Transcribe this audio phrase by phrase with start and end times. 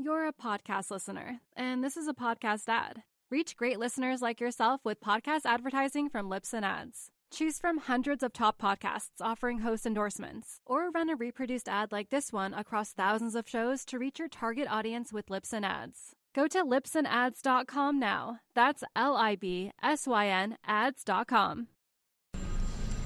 [0.00, 3.02] You're a podcast listener, and this is a podcast ad.
[3.32, 7.10] Reach great listeners like yourself with podcast advertising from Libsyn Ads.
[7.32, 12.10] Choose from hundreds of top podcasts offering host endorsements, or run a reproduced ad like
[12.10, 16.14] this one across thousands of shows to reach your target audience with Libsyn Ads.
[16.32, 18.38] Go to libsynads.com now.
[18.54, 21.66] That's L I B S Y N ads.com.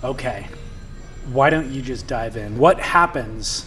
[0.05, 0.47] Okay.
[1.33, 2.59] Why don't you just dive in?
[2.59, 3.65] What happens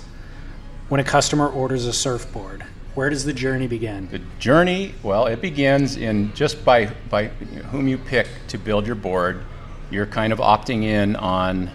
[0.90, 2.64] when a customer orders a surfboard?
[2.96, 4.08] Where does the journey begin?
[4.10, 7.28] The journey, well, it begins in just by, by
[7.72, 9.44] whom you pick to build your board.
[9.92, 11.72] You're kind of opting in on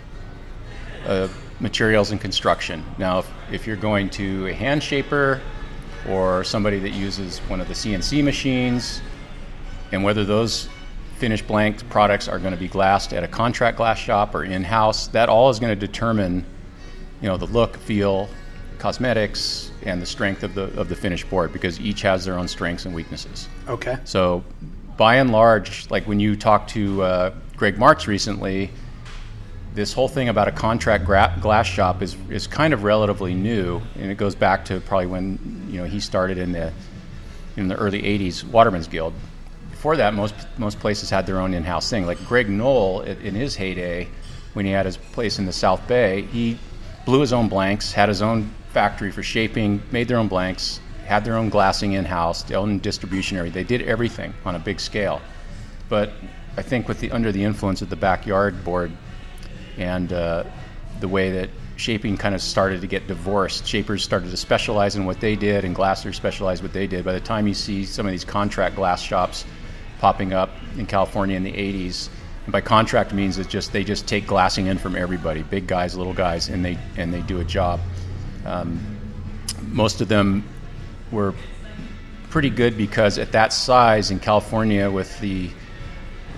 [1.04, 1.28] uh,
[1.60, 2.82] materials and construction.
[2.96, 5.42] Now, if, if you're going to a hand shaper
[6.08, 9.02] or somebody that uses one of the CNC machines,
[9.92, 10.70] and whether those
[11.18, 15.08] finished blank products are going to be glassed at a contract glass shop or in-house,
[15.08, 16.46] that all is going to determine,
[17.20, 18.30] you know, the look, feel,
[18.80, 22.48] cosmetics, and the strength of the of the finished board because each has their own
[22.48, 23.48] strengths and weaknesses.
[23.68, 23.98] Okay.
[24.04, 24.42] So,
[24.96, 28.70] by and large, like when you talk to uh, Greg Marks recently,
[29.74, 33.80] this whole thing about a contract gra- glass shop is is kind of relatively new,
[33.96, 36.72] and it goes back to probably when you know he started in the
[37.56, 39.14] in the early '80s, Waterman's Guild.
[39.70, 42.06] Before that, most most places had their own in-house thing.
[42.06, 44.08] Like Greg Noll, in his heyday,
[44.54, 46.58] when he had his place in the South Bay, he
[47.06, 51.24] blew his own blanks, had his own factory for shaping, made their own blanks, had
[51.24, 53.50] their own glassing in-house, their own distribution area.
[53.50, 55.20] They did everything on a big scale.
[55.88, 56.12] But
[56.56, 58.92] I think with the under the influence of the backyard board
[59.76, 60.44] and uh,
[61.00, 65.04] the way that shaping kind of started to get divorced, shapers started to specialize in
[65.04, 67.04] what they did, and glassers specialized what they did.
[67.04, 69.44] By the time you see some of these contract glass shops
[69.98, 72.08] popping up in California in the 80s.
[72.44, 75.96] And by contract means it's just they just take glassing in from everybody, big guys,
[75.96, 77.80] little guys, and they and they do a job.
[78.44, 78.80] Um,
[79.68, 80.44] most of them
[81.10, 81.34] were
[82.30, 85.50] pretty good because at that size in California, with the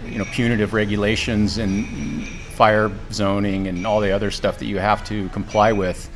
[0.06, 5.04] you know punitive regulations and fire zoning and all the other stuff that you have
[5.06, 6.10] to comply with,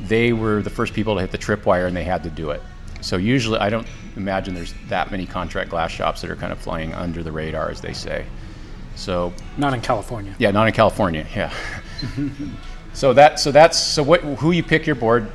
[0.00, 2.62] they were the first people to hit the tripwire, and they had to do it.
[3.00, 6.58] So usually, I don't imagine there's that many contract glass shops that are kind of
[6.58, 8.26] flying under the radar, as they say.
[8.96, 10.34] So not in California.
[10.38, 11.26] Yeah, not in California.
[11.34, 11.52] Yeah.
[12.98, 15.30] so that so that's so what who you pick your board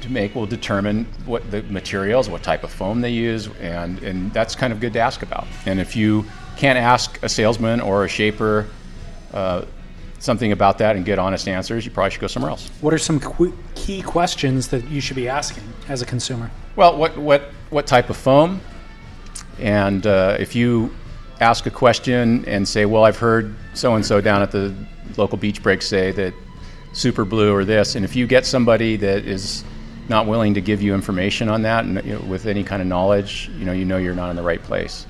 [0.00, 4.32] to make will determine what the materials, what type of foam they use, and and
[4.32, 5.44] that's kind of good to ask about.
[5.66, 6.24] And if you
[6.56, 8.68] can't ask a salesman or a shaper.
[9.32, 9.64] Uh,
[10.20, 12.70] something about that and get honest answers, you probably should go somewhere else.
[12.80, 16.50] What are some qu- key questions that you should be asking as a consumer?
[16.76, 18.60] Well, what what what type of foam?
[19.58, 20.94] And uh, if you
[21.40, 24.72] ask a question and say, "Well, I've heard so and so down at the
[25.16, 26.32] local beach break say that
[26.94, 29.62] super blue or this," and if you get somebody that is
[30.08, 32.88] not willing to give you information on that and you know, with any kind of
[32.88, 35.06] knowledge, you know, you know you're not in the right place.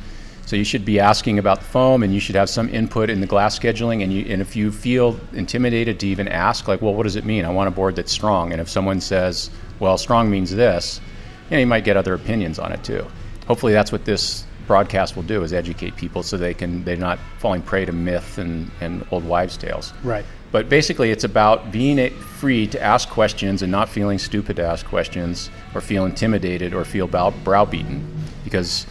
[0.47, 3.21] So you should be asking about the foam, and you should have some input in
[3.21, 4.03] the glass scheduling.
[4.03, 7.25] And, you, and if you feel intimidated to even ask, like, well, what does it
[7.25, 7.47] mean?
[7.47, 8.53] I want a board that's strong.
[8.53, 9.51] And if someone says,
[9.81, 11.01] well, strong means this,
[11.49, 13.07] you, know, you might get other opinions on it too.
[13.47, 17.19] Hopefully, that's what this broadcast will do: is educate people so they can they're not
[17.39, 19.93] falling prey to myth and, and old wives' tales.
[20.03, 20.25] Right.
[20.55, 24.87] But basically, it's about being free to ask questions and not feeling stupid to ask
[24.87, 28.07] questions, or feel intimidated, or feel browbeaten,
[28.45, 28.87] because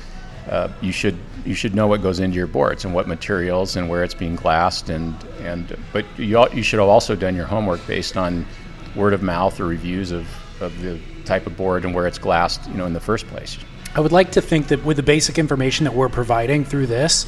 [0.49, 3.87] uh, you should you should know what goes into your boards and what materials and
[3.87, 7.79] where it's being glassed and and but you you should have also done your homework
[7.87, 8.45] based on
[8.93, 10.27] word of mouth or reviews of,
[10.59, 13.57] of the type of board and where it's glassed you know in the first place.
[13.95, 17.25] I would like to think that with the basic information that we're providing through this,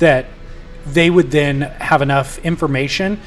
[0.00, 0.26] that
[0.86, 3.20] they would then have enough information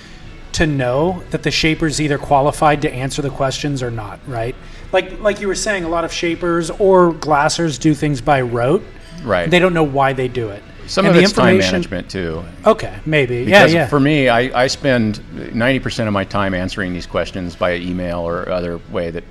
[0.54, 4.56] to know that the shaper's either qualified to answer the questions or not, right?
[4.92, 8.84] Like like you were saying, a lot of shapers or glassers do things by rote
[9.24, 9.50] Right.
[9.50, 10.64] They don't know why they do it.
[10.88, 12.44] Some and of it's time management too.
[12.66, 13.46] Okay, maybe.
[13.46, 13.88] Because yeah, yeah.
[13.88, 15.22] For me, I, I spend
[15.54, 19.24] ninety percent of my time answering these questions by email or other way that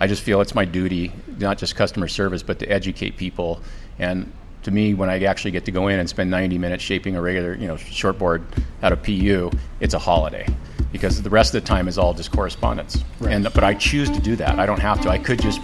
[0.00, 3.60] I just feel it's my duty, not just customer service, but to educate people.
[4.00, 4.32] And
[4.64, 7.22] to me, when I actually get to go in and spend 90 minutes shaping a
[7.22, 8.42] regular, you know, shortboard
[8.82, 9.50] out of PU,
[9.80, 10.46] it's a holiday
[10.90, 13.04] because the rest of the time is all just correspondence.
[13.20, 13.34] Right.
[13.34, 14.58] And but I choose to do that.
[14.58, 15.10] I don't have to.
[15.10, 15.60] I could just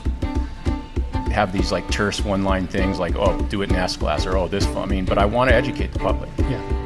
[1.31, 4.37] have these like terse one line things like, oh, do it in S glass or
[4.37, 4.67] oh, this.
[4.67, 6.29] I mean, but I want to educate the public.
[6.38, 6.79] Yeah.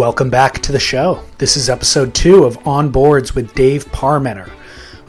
[0.00, 1.22] Welcome back to the show.
[1.36, 4.50] This is episode two of On Boards with Dave Parmenter,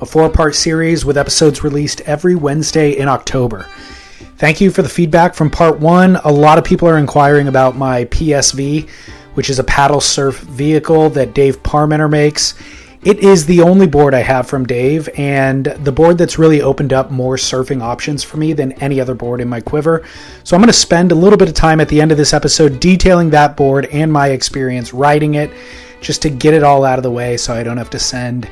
[0.01, 3.69] a four part series with episodes released every Wednesday in October.
[4.35, 6.17] Thank you for the feedback from part one.
[6.25, 8.89] A lot of people are inquiring about my PSV,
[9.35, 12.55] which is a paddle surf vehicle that Dave Parmenter makes.
[13.03, 16.93] It is the only board I have from Dave, and the board that's really opened
[16.93, 20.05] up more surfing options for me than any other board in my quiver.
[20.43, 22.31] So I'm going to spend a little bit of time at the end of this
[22.31, 25.51] episode detailing that board and my experience riding it,
[25.99, 28.47] just to get it all out of the way so I don't have to send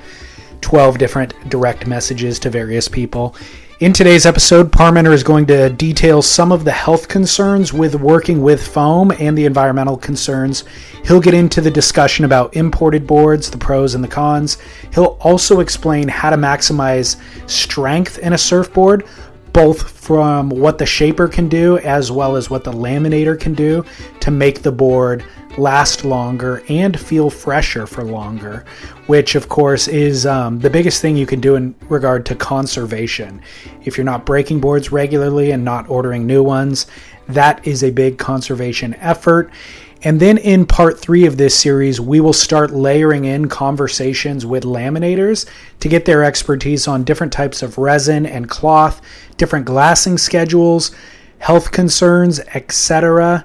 [0.62, 3.36] 12 different direct messages to various people.
[3.80, 8.42] In today's episode, Parmenter is going to detail some of the health concerns with working
[8.42, 10.66] with foam and the environmental concerns.
[11.06, 14.58] He'll get into the discussion about imported boards, the pros and the cons.
[14.94, 17.16] He'll also explain how to maximize
[17.50, 19.06] strength in a surfboard,
[19.54, 23.86] both from what the shaper can do as well as what the laminator can do
[24.20, 25.24] to make the board
[25.58, 28.66] last longer and feel fresher for longer,
[29.10, 33.42] which of course is um, the biggest thing you can do in regard to conservation.
[33.84, 36.86] If you're not breaking boards regularly and not ordering new ones,
[37.28, 39.50] that is a big conservation effort.
[40.04, 44.64] And then in part three of this series, we will start layering in conversations with
[44.64, 49.02] laminators to get their expertise on different types of resin and cloth,
[49.38, 50.92] different glassing schedules,
[51.40, 53.44] health concerns, etc.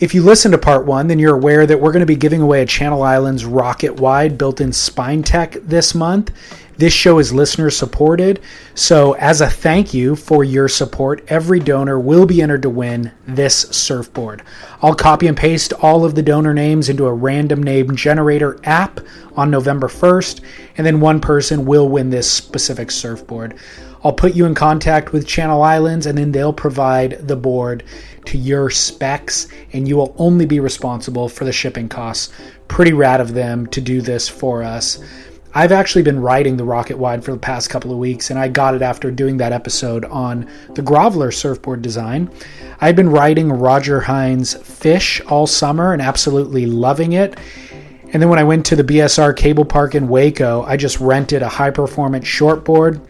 [0.00, 2.40] If you listen to part one, then you're aware that we're going to be giving
[2.40, 6.32] away a Channel Islands rocket wide built in spine tech this month.
[6.78, 8.40] This show is listener supported,
[8.74, 13.12] so as a thank you for your support, every donor will be entered to win
[13.26, 14.42] this surfboard.
[14.80, 19.00] I'll copy and paste all of the donor names into a random name generator app
[19.36, 20.40] on November 1st,
[20.78, 23.58] and then one person will win this specific surfboard.
[24.02, 27.84] I'll put you in contact with Channel Islands, and then they'll provide the board
[28.26, 32.32] to your specs, and you will only be responsible for the shipping costs.
[32.68, 34.98] Pretty rad of them to do this for us.
[35.52, 38.48] I've actually been riding the Rocket Wide for the past couple of weeks, and I
[38.48, 42.30] got it after doing that episode on the Groveler surfboard design.
[42.80, 47.38] I've been riding Roger Hinds Fish all summer and absolutely loving it.
[48.12, 51.42] And then when I went to the BSR cable park in Waco, I just rented
[51.42, 53.00] a high performance shortboard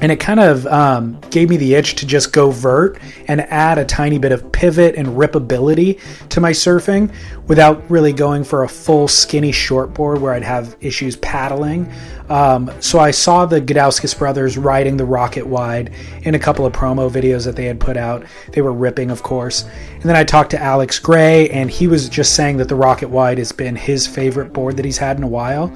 [0.00, 2.98] and it kind of um, gave me the itch to just go vert
[3.28, 5.98] and add a tiny bit of pivot and ripability
[6.30, 7.12] to my surfing
[7.48, 11.92] without really going for a full skinny shortboard where I'd have issues paddling.
[12.30, 15.92] Um, so I saw the Gudauskas brothers riding the Rocket Wide
[16.22, 18.24] in a couple of promo videos that they had put out.
[18.52, 19.64] They were ripping, of course.
[19.94, 23.10] And then I talked to Alex Gray, and he was just saying that the Rocket
[23.10, 25.74] Wide has been his favorite board that he's had in a while.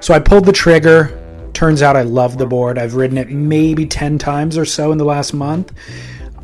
[0.00, 2.78] So I pulled the trigger Turns out I love the board.
[2.78, 5.72] I've ridden it maybe 10 times or so in the last month.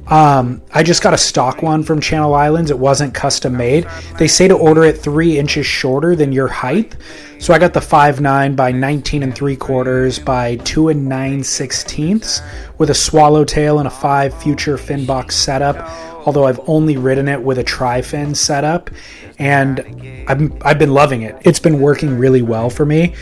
[0.07, 2.71] Um, I just got a stock one from Channel Islands.
[2.71, 3.87] It wasn't custom made.
[4.19, 6.95] They say to order it three inches shorter than your height.
[7.39, 12.43] So I got the 5'9 by 19 and 3 quarters by 2 and 9 sixteenths
[12.79, 15.77] with a swallowtail and a 5 future fin box setup.
[16.27, 18.91] Although I've only ridden it with a tri fin setup,
[19.39, 19.81] and
[20.27, 21.37] I've, I've been loving it.
[21.43, 23.15] It's been working really well for me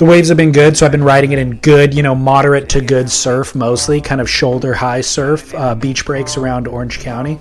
[0.00, 2.70] the waves have been good, so I've been riding it in good, you know, moderate
[2.70, 7.38] to good surf mostly, kind of shoulder high surf, uh, beach breaks around Orange County.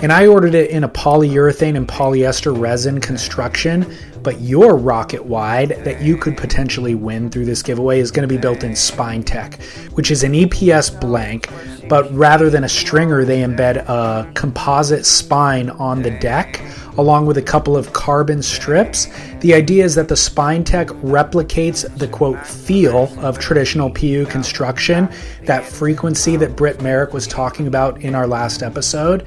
[0.00, 5.68] And I ordered it in a polyurethane and polyester resin construction, but your rocket wide
[5.84, 9.22] that you could potentially win through this giveaway is going to be built in Spine
[9.22, 9.62] Tech,
[9.92, 11.48] which is an EPS blank,
[11.88, 16.60] but rather than a stringer, they embed a composite spine on the deck
[16.96, 19.08] along with a couple of carbon strips.
[19.40, 25.08] The idea is that the spine tech replicates the quote feel of traditional PU construction,
[25.42, 29.26] that frequency that Britt Merrick was talking about in our last episode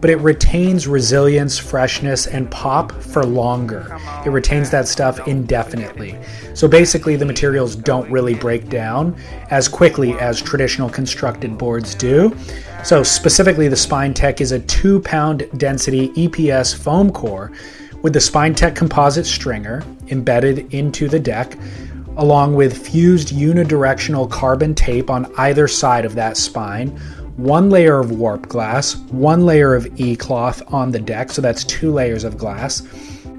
[0.00, 3.98] but it retains resilience, freshness, and pop for longer.
[4.24, 6.16] It retains that stuff indefinitely.
[6.54, 9.16] So basically, the materials don't really break down
[9.50, 12.36] as quickly as traditional constructed boards do.
[12.84, 17.52] So, specifically, the Spine Tech is a two pound density EPS foam core
[18.02, 21.56] with the Spine Tech composite stringer embedded into the deck,
[22.16, 26.98] along with fused unidirectional carbon tape on either side of that spine,
[27.38, 31.62] one layer of warp glass, one layer of e cloth on the deck, so that's
[31.64, 32.82] two layers of glass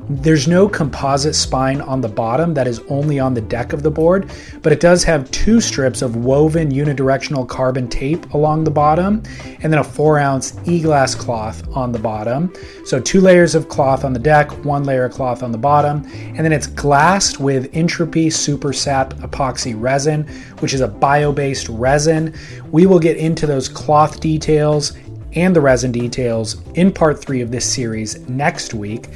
[0.09, 3.91] there's no composite spine on the bottom that is only on the deck of the
[3.91, 4.31] board,
[4.63, 9.21] but it does have two strips of woven unidirectional carbon tape along the bottom
[9.61, 12.51] and then a 4 ounce e glass cloth on the bottom.
[12.85, 16.03] So, two layers of cloth on the deck, one layer of cloth on the bottom,
[16.13, 20.27] and then it's glassed with Entropy Super Sap epoxy resin,
[20.59, 22.33] which is a bio based resin.
[22.71, 24.93] We will get into those cloth details
[25.33, 29.07] and the resin details in part three of this series next week.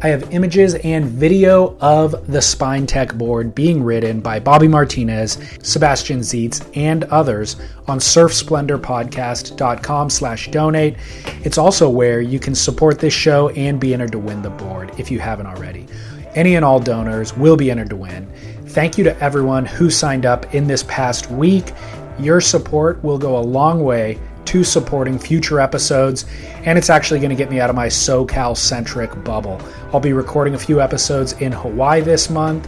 [0.00, 5.38] I have images and video of the Spine Tech board being ridden by Bobby Martinez,
[5.62, 7.56] Sebastian Zietz, and others
[7.88, 10.94] on surfsplendorpodcast.com slash donate.
[11.42, 14.92] It's also where you can support this show and be entered to win the board
[14.98, 15.88] if you haven't already.
[16.36, 18.30] Any and all donors will be entered to win.
[18.66, 21.72] Thank you to everyone who signed up in this past week.
[22.20, 26.24] Your support will go a long way to supporting future episodes,
[26.64, 29.60] and it's actually going to get me out of my SoCal centric bubble.
[29.92, 32.66] I'll be recording a few episodes in Hawaii this month.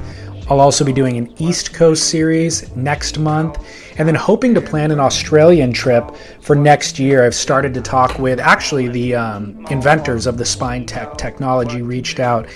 [0.51, 3.65] I'll also be doing an East Coast series next month,
[3.99, 7.25] and then hoping to plan an Australian trip for next year.
[7.25, 12.21] I've started to talk with actually the um, inventors of the spine tech technology, reached
[12.21, 12.47] out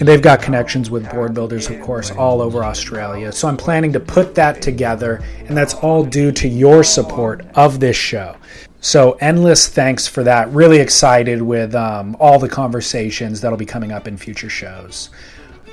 [0.00, 3.30] and they've got connections with board builders, of course, all over Australia.
[3.30, 7.80] So I'm planning to put that together, and that's all due to your support of
[7.80, 8.34] this show.
[8.82, 10.50] So, endless thanks for that.
[10.52, 15.10] Really excited with um, all the conversations that'll be coming up in future shows.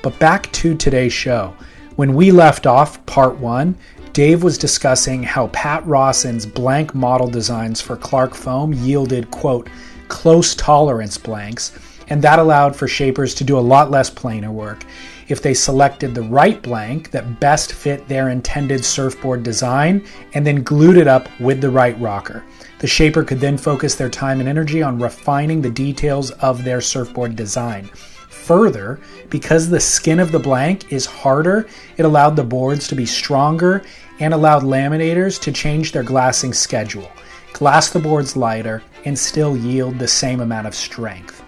[0.02, 1.56] But back to today's show.
[1.96, 3.78] When we left off part one,
[4.12, 9.70] Dave was discussing how Pat Rawson's blank model designs for Clark Foam yielded, quote,
[10.08, 11.72] close tolerance blanks
[12.10, 14.84] and that allowed for shapers to do a lot less planer work
[15.28, 20.62] if they selected the right blank that best fit their intended surfboard design and then
[20.62, 22.42] glued it up with the right rocker.
[22.78, 26.80] The shaper could then focus their time and energy on refining the details of their
[26.80, 27.90] surfboard design.
[28.28, 28.98] Further,
[29.28, 31.66] because the skin of the blank is harder,
[31.98, 33.82] it allowed the boards to be stronger
[34.20, 37.10] and allowed laminators to change their glassing schedule,
[37.52, 41.42] glass the boards lighter, and still yield the same amount of strength.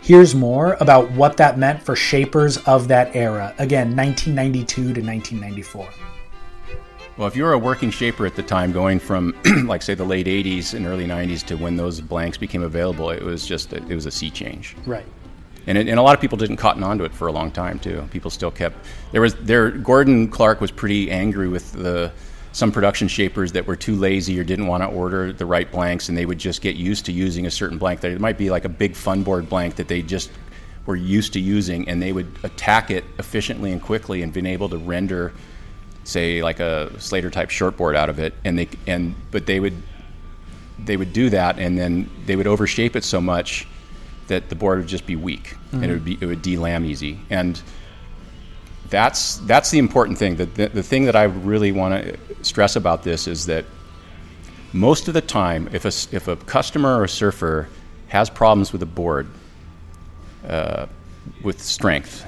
[0.00, 3.54] Here's more about what that meant for shapers of that era.
[3.58, 5.88] Again, 1992 to 1994.
[7.18, 9.34] Well, if you were a working shaper at the time, going from,
[9.66, 13.22] like, say, the late 80s and early 90s to when those blanks became available, it
[13.22, 14.76] was just, a, it was a sea change.
[14.86, 15.04] Right.
[15.66, 17.80] And, it, and a lot of people didn't cotton onto it for a long time,
[17.80, 18.06] too.
[18.12, 22.12] People still kept, there was, there, Gordon Clark was pretty angry with the,
[22.58, 26.08] some production shapers that were too lazy or didn't want to order the right blanks
[26.08, 28.00] and they would just get used to using a certain blank.
[28.00, 30.28] There it might be like a big fun board blank that they just
[30.84, 34.68] were used to using and they would attack it efficiently and quickly and been able
[34.70, 35.32] to render
[36.02, 39.80] say like a Slater type shortboard out of it and they and but they would
[40.80, 43.68] they would do that and then they would overshape it so much
[44.26, 45.76] that the board would just be weak mm-hmm.
[45.76, 47.62] and it would be it would delam easy and
[48.90, 50.36] that's that's the important thing.
[50.36, 53.64] The, the, the thing that I really want to stress about this is that
[54.72, 57.68] most of the time, if a, if a customer or a surfer
[58.08, 59.28] has problems with a board
[60.46, 60.86] uh,
[61.42, 62.24] with strength,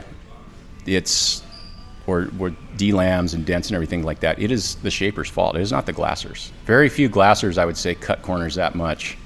[0.87, 1.43] it's
[2.07, 5.57] or, or delams and dents and everything like that, it is the shaper's fault.
[5.57, 6.50] It is not the glassers.
[6.65, 9.17] Very few glassers, I would say, cut corners that much.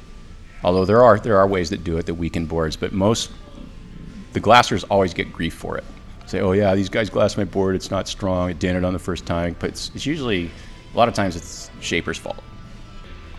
[0.63, 3.31] Although there are there are ways that do it that weaken boards, but most
[4.33, 5.85] the glassers always get grief for it
[6.27, 7.77] say, oh yeah, these guys glassed my board.
[7.77, 8.51] It's not strong.
[8.51, 9.57] It dented on the first time.
[9.59, 10.51] But it's, it's usually
[10.95, 12.43] a lot of times it's shaper's fault.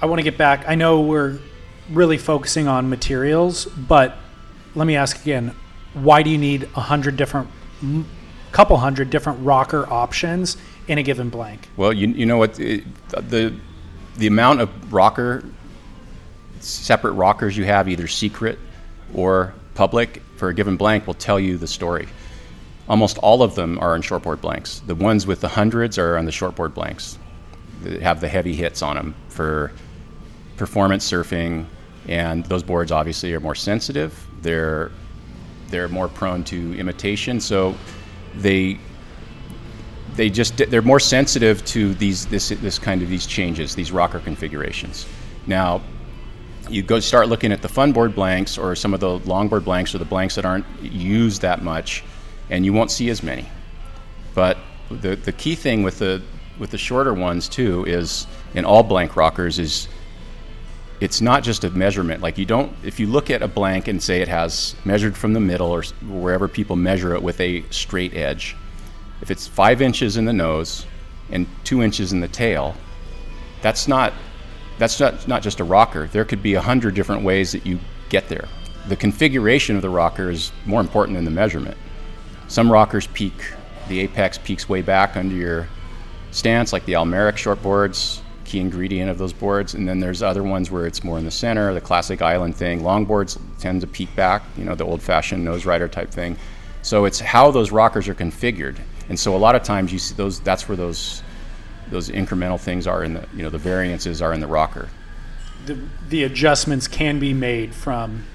[0.02, 0.66] I want to get back.
[0.68, 1.40] I know we're
[1.90, 4.18] really focusing on materials, but
[4.76, 5.56] let me ask again:
[5.94, 7.48] Why do you need a hundred different,
[8.52, 10.58] couple hundred different rocker options
[10.88, 11.70] in a given blank?
[11.78, 13.56] Well, you you know what it, the
[14.18, 15.44] the amount of rocker
[16.60, 18.60] separate rockers you have, either secret
[19.14, 22.08] or public, for a given blank will tell you the story.
[22.90, 24.80] Almost all of them are on shortboard blanks.
[24.86, 27.18] The ones with the hundreds are on the shortboard blanks
[27.84, 29.72] that have the heavy hits on them for
[30.58, 31.65] performance surfing,
[32.08, 34.25] and those boards obviously are more sensitive.
[34.41, 34.91] They're
[35.70, 37.75] they're more prone to imitation, so
[38.36, 38.79] they
[40.15, 44.20] they just they're more sensitive to these this this kind of these changes, these rocker
[44.20, 45.05] configurations.
[45.48, 45.82] Now,
[46.70, 49.94] you go start looking at the fun board blanks or some of the longboard blanks
[49.94, 52.03] or the blanks that aren't used that much
[52.50, 53.46] and you won't see as many.
[54.34, 54.58] But
[54.89, 56.22] the, the key thing with the
[56.60, 59.88] with the shorter ones too is in all blank rockers is
[61.02, 62.22] it's not just a measurement.
[62.22, 65.34] Like you don't if you look at a blank and say it has measured from
[65.34, 68.56] the middle or wherever people measure it with a straight edge,
[69.22, 70.86] if it's five inches in the nose
[71.32, 72.76] and two inches in the tail,
[73.62, 74.14] that's not
[74.78, 76.08] that's not, not just a rocker.
[76.08, 78.48] There could be a hundred different ways that you get there.
[78.88, 81.78] The configuration of the rocker is more important than the measurement.
[82.48, 83.34] Some rockers peak,
[83.88, 85.68] the apex peaks way back under your
[86.36, 89.74] stance, like the Al Merrick shortboards, key ingredient of those boards.
[89.74, 92.82] And then there's other ones where it's more in the center, the classic island thing.
[92.82, 96.38] Longboards tend to peak back, you know, the old fashioned nose rider type thing.
[96.82, 98.77] So it's how those rockers are configured.
[99.08, 101.24] And so a lot of times you see those, that's where those,
[101.89, 104.89] those incremental things are in the, you know, the variances are in the rocker.
[105.65, 108.25] The, the adjustments can be made from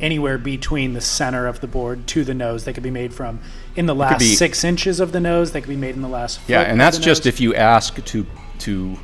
[0.00, 2.64] anywhere between the center of the board to the nose.
[2.64, 3.40] They could be made from
[3.74, 5.52] in the last be- six inches of the nose.
[5.52, 6.40] They could be made in the last.
[6.48, 7.34] Yeah, and that's just nose.
[7.34, 8.26] if you ask to
[8.60, 8.96] to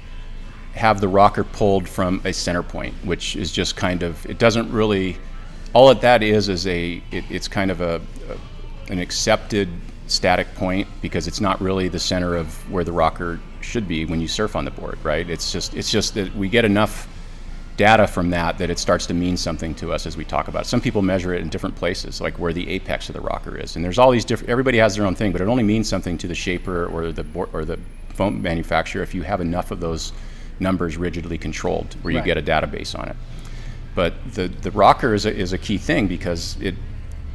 [0.75, 4.71] have the rocker pulled from a center point, which is just kind of it doesn't
[4.71, 5.17] really.
[5.75, 9.69] All that that is is a it, it's kind of a, a an accepted
[10.07, 14.21] static point because it's not really the center of where the rocker should be when
[14.21, 15.29] you surf on the board, right?
[15.29, 17.09] It's just it's just that we get enough
[17.77, 20.63] data from that that it starts to mean something to us as we talk about
[20.63, 20.67] it.
[20.67, 23.77] Some people measure it in different places, like where the apex of the rocker is.
[23.77, 24.51] And there's all these different.
[24.51, 27.25] Everybody has their own thing, but it only means something to the shaper or the
[27.25, 27.79] board or the
[28.11, 30.13] foam manufacturer if you have enough of those
[30.61, 32.27] numbers rigidly controlled, where you Right.
[32.27, 33.17] get a database on it.
[33.95, 36.75] But the the rocker is a, is a key thing because it,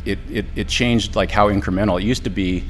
[0.06, 2.64] it it it changed like how incremental it used to be.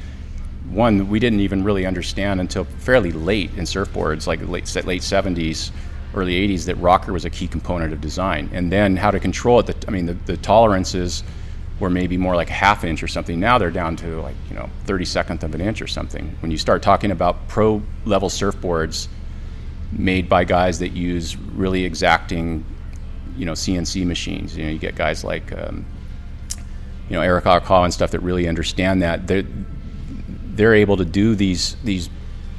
[0.70, 5.70] One we didn't even really understand until fairly late in surfboards, like late late 70s,
[6.18, 8.50] early 80s, that rocker was a key component of design.
[8.52, 9.66] And then how to control it.
[9.66, 11.22] The, I mean, the, the tolerances
[11.80, 13.38] were maybe more like half inch or something.
[13.38, 16.36] Now they're down to like you know 32nd of an inch or something.
[16.40, 19.08] When you start talking about pro level surfboards
[19.92, 22.64] made by guys that use really exacting,
[23.36, 24.56] you know, CNC machines.
[24.56, 25.86] You know, you get guys like, um,
[27.08, 29.26] you know, Eric Arakawa and stuff that really understand that.
[29.26, 29.44] They're,
[30.54, 32.10] they're able to do these these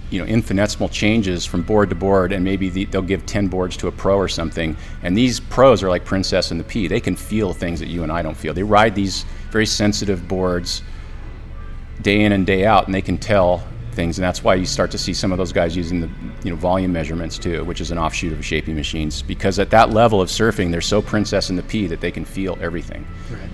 [0.10, 3.78] you know infinitesimal changes from board to board and maybe the, they'll give 10 boards
[3.78, 4.76] to a pro or something.
[5.04, 6.88] And these pros are like princess and the pea.
[6.88, 8.54] They can feel things that you and i don't feel.
[8.54, 10.82] They ride these very sensitive boards
[12.02, 14.18] day in and day out and they can tell things.
[14.18, 16.10] And that's why you start to see some of those guys using the
[16.44, 19.22] you know volume measurements too which is an offshoot of shaping machines.
[19.22, 22.26] Because at that level of surfing they're so princess and the pea that they can
[22.26, 23.06] feel everything.
[23.32, 23.50] Right.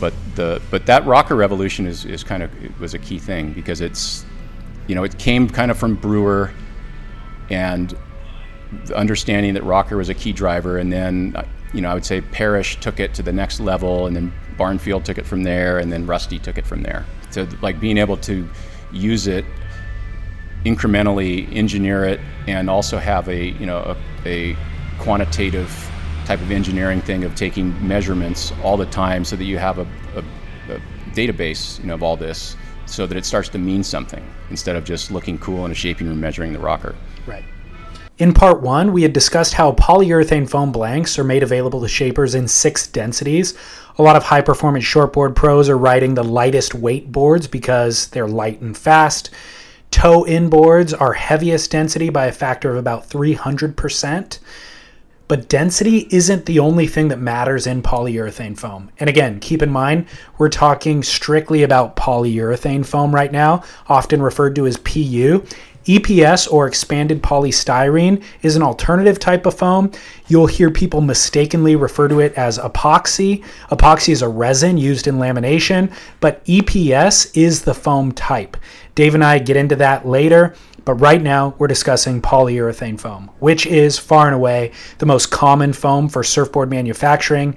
[0.00, 3.80] but the but that rocker revolution is, is kind of was a key thing because
[3.80, 4.24] it's
[4.90, 6.52] you know it came kind of from Brewer
[7.48, 7.96] and
[8.86, 10.78] the understanding that rocker was a key driver.
[10.78, 14.08] And then uh, you know I would say Parrish took it to the next level
[14.08, 17.06] and then Barnfield took it from there and then Rusty took it from there.
[17.30, 18.48] So like being able to
[18.90, 19.44] use it
[20.64, 22.18] incrementally engineer it
[22.48, 24.56] and also have a you know a, a
[24.98, 25.70] quantitative
[26.24, 29.86] type of engineering thing of taking measurements all the time so that you have a,
[30.16, 30.80] a, a
[31.12, 32.56] database you know of all this
[32.90, 36.08] so that it starts to mean something instead of just looking cool in a shaping
[36.08, 36.94] room measuring the rocker
[37.26, 37.44] Right.
[38.18, 42.34] In part one, we had discussed how polyurethane foam blanks are made available to shapers
[42.34, 43.54] in six densities.
[43.96, 48.28] A lot of high performance shortboard pros are riding the lightest weight boards because they're
[48.28, 49.30] light and fast.
[49.90, 54.38] Toe in boards are heaviest density by a factor of about 300%.
[55.30, 58.90] But density isn't the only thing that matters in polyurethane foam.
[58.98, 60.06] And again, keep in mind,
[60.38, 65.44] we're talking strictly about polyurethane foam right now, often referred to as PU.
[65.84, 69.92] EPS or expanded polystyrene is an alternative type of foam.
[70.26, 73.44] You'll hear people mistakenly refer to it as epoxy.
[73.70, 78.56] Epoxy is a resin used in lamination, but EPS is the foam type.
[78.96, 80.54] Dave and I get into that later.
[80.84, 85.72] But right now, we're discussing polyurethane foam, which is far and away the most common
[85.72, 87.56] foam for surfboard manufacturing.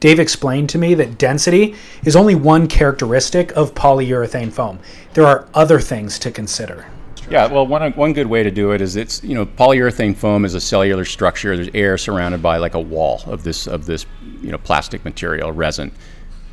[0.00, 4.78] Dave explained to me that density is only one characteristic of polyurethane foam.
[5.14, 6.86] There are other things to consider.
[7.30, 10.44] Yeah, well, one, one good way to do it is it's you know polyurethane foam
[10.44, 11.56] is a cellular structure.
[11.56, 14.06] There's air surrounded by like a wall of this of this
[14.40, 15.92] you know plastic material resin.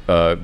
[0.07, 0.35] Uh,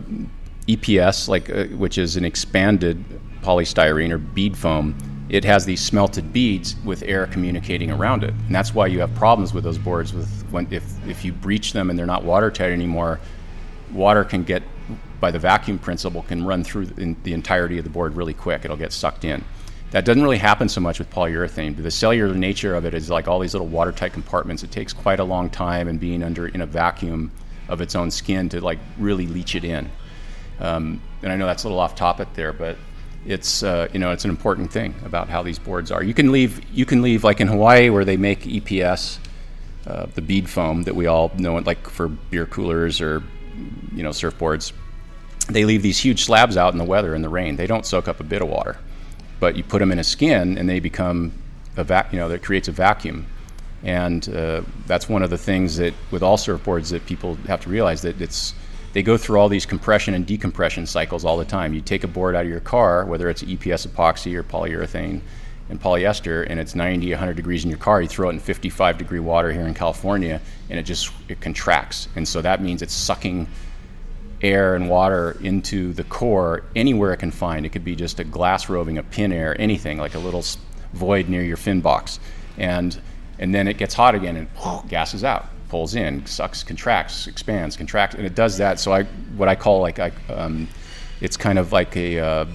[0.67, 3.03] EPS, like uh, which is an expanded
[3.41, 4.95] polystyrene or bead foam,
[5.31, 9.15] it has these smelted beads with air communicating around it, and that's why you have
[9.15, 10.13] problems with those boards.
[10.13, 13.17] With when if if you breach them and they're not watertight anymore,
[13.93, 14.61] water can get
[15.21, 18.65] by the vacuum principle can run through the, the entirety of the board really quick.
[18.65, 19.41] It'll get sucked in.
[19.91, 21.75] That doesn't really happen so much with polyurethane.
[21.75, 24.63] But the cellular nature of it is like all these little watertight compartments.
[24.63, 27.31] It takes quite a long time and being under in a vacuum
[27.69, 29.89] of its own skin to like really leach it in.
[30.59, 32.77] Um, and I know that's a little off topic there, but
[33.25, 36.03] it's uh, you know it's an important thing about how these boards are.
[36.03, 39.19] You can leave you can leave like in Hawaii where they make EPS,
[39.85, 43.23] uh, the bead foam that we all know, like for beer coolers or
[43.93, 44.73] you know surfboards.
[45.47, 47.55] They leave these huge slabs out in the weather in the rain.
[47.55, 48.77] They don't soak up a bit of water,
[49.39, 51.33] but you put them in a skin and they become
[51.77, 52.11] a vac.
[52.11, 53.27] You know that creates a vacuum,
[53.83, 57.69] and uh, that's one of the things that with all surfboards that people have to
[57.69, 58.55] realize that it's
[58.93, 61.73] they go through all these compression and decompression cycles all the time.
[61.73, 65.21] You take a board out of your car, whether it's EPS epoxy or polyurethane
[65.69, 68.01] and polyester, and it's 90, 100 degrees in your car.
[68.01, 72.09] You throw it in 55 degree water here in California, and it just it contracts,
[72.15, 73.47] and so that means it's sucking
[74.41, 77.65] air and water into the core anywhere it can find.
[77.65, 80.43] It could be just a glass roving, a pin air, anything like a little
[80.93, 82.19] void near your fin box,
[82.57, 82.99] and
[83.39, 85.47] and then it gets hot again and gases out.
[85.71, 88.77] Pulls in, sucks, contracts, expands, contracts, and it does that.
[88.77, 89.03] So I,
[89.37, 90.67] what I call like, I, um,
[91.21, 92.45] it's kind of like a uh,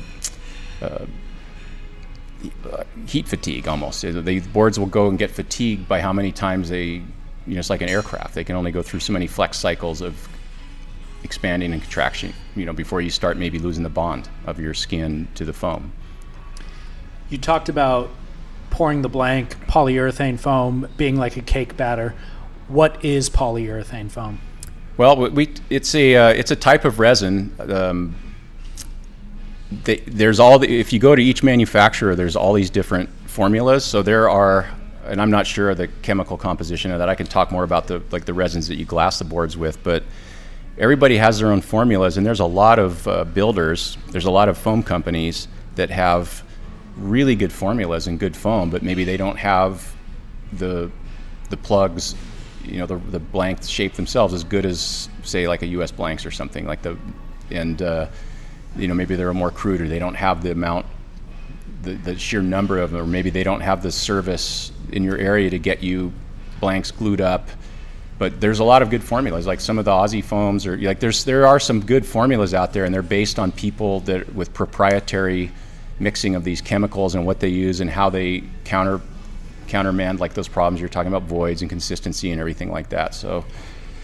[0.83, 1.07] uh,
[3.07, 4.03] heat fatigue almost.
[4.03, 6.85] The boards will go and get fatigued by how many times they,
[7.47, 8.35] you know, it's like an aircraft.
[8.35, 10.29] They can only go through so many flex cycles of
[11.25, 15.27] expanding and contraction, you know, before you start maybe losing the bond of your skin
[15.37, 15.91] to the foam.
[17.31, 18.11] You talked about
[18.69, 22.15] pouring the blank polyurethane foam being like a cake batter.
[22.69, 24.41] What is polyurethane foam?
[24.97, 27.55] Well, we, it's a uh, it's a type of resin.
[27.59, 28.17] Um,
[29.85, 33.85] they, there's all the, if you go to each manufacturer, there's all these different formulas.
[33.85, 34.71] So there are,
[35.05, 37.09] and I'm not sure the chemical composition of that.
[37.09, 39.83] I can talk more about the like the resins that you glass the boards with,
[39.85, 40.03] but
[40.79, 43.99] everybody has their own formulas, and there's a lot of uh, builders.
[44.11, 46.43] There's a lot of foam companies that have
[46.97, 49.95] really good formulas and good foam, but maybe they don't have
[50.55, 50.91] the
[51.51, 52.15] the plugs,
[52.67, 55.91] you know, the the blank shape themselves as good as say like a U.S.
[55.91, 56.97] blanks or something like the,
[57.51, 58.07] and uh,
[58.77, 60.87] you know maybe they're more crude or they don't have the amount,
[61.83, 65.19] the the sheer number of them, or maybe they don't have the service in your
[65.19, 66.13] area to get you
[66.61, 67.49] blanks glued up.
[68.19, 71.01] But there's a lot of good formulas, like some of the Aussie foams, or like
[71.01, 74.55] there's there are some good formulas out there, and they're based on people that with
[74.55, 75.53] proprietary
[75.99, 79.01] mixing of these chemicals and what they use and how they counter
[79.67, 83.15] countermand like those problems you're talking about voids and consistency and everything like that.
[83.15, 83.45] So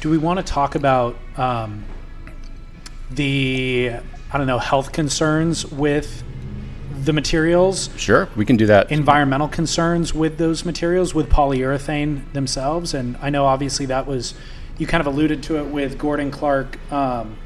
[0.00, 1.84] do we want to talk about um,
[3.10, 3.92] the
[4.32, 6.24] i don't know health concerns with
[7.04, 7.88] the materials?
[7.96, 8.90] Sure we can do that.
[8.90, 14.34] Environmental concerns with those materials with polyurethane themselves and i know obviously that was
[14.78, 17.36] you kind of alluded to it with gordon clark um,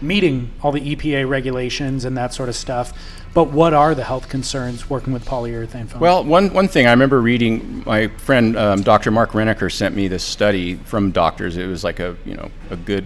[0.00, 2.92] meeting all the epa regulations and that sort of stuff
[3.34, 6.00] but what are the health concerns working with polyurethane foam?
[6.00, 9.10] Well, one, one thing I remember reading, my friend um, Dr.
[9.10, 11.56] Mark Renneker sent me this study from doctors.
[11.56, 13.04] It was like a you know a good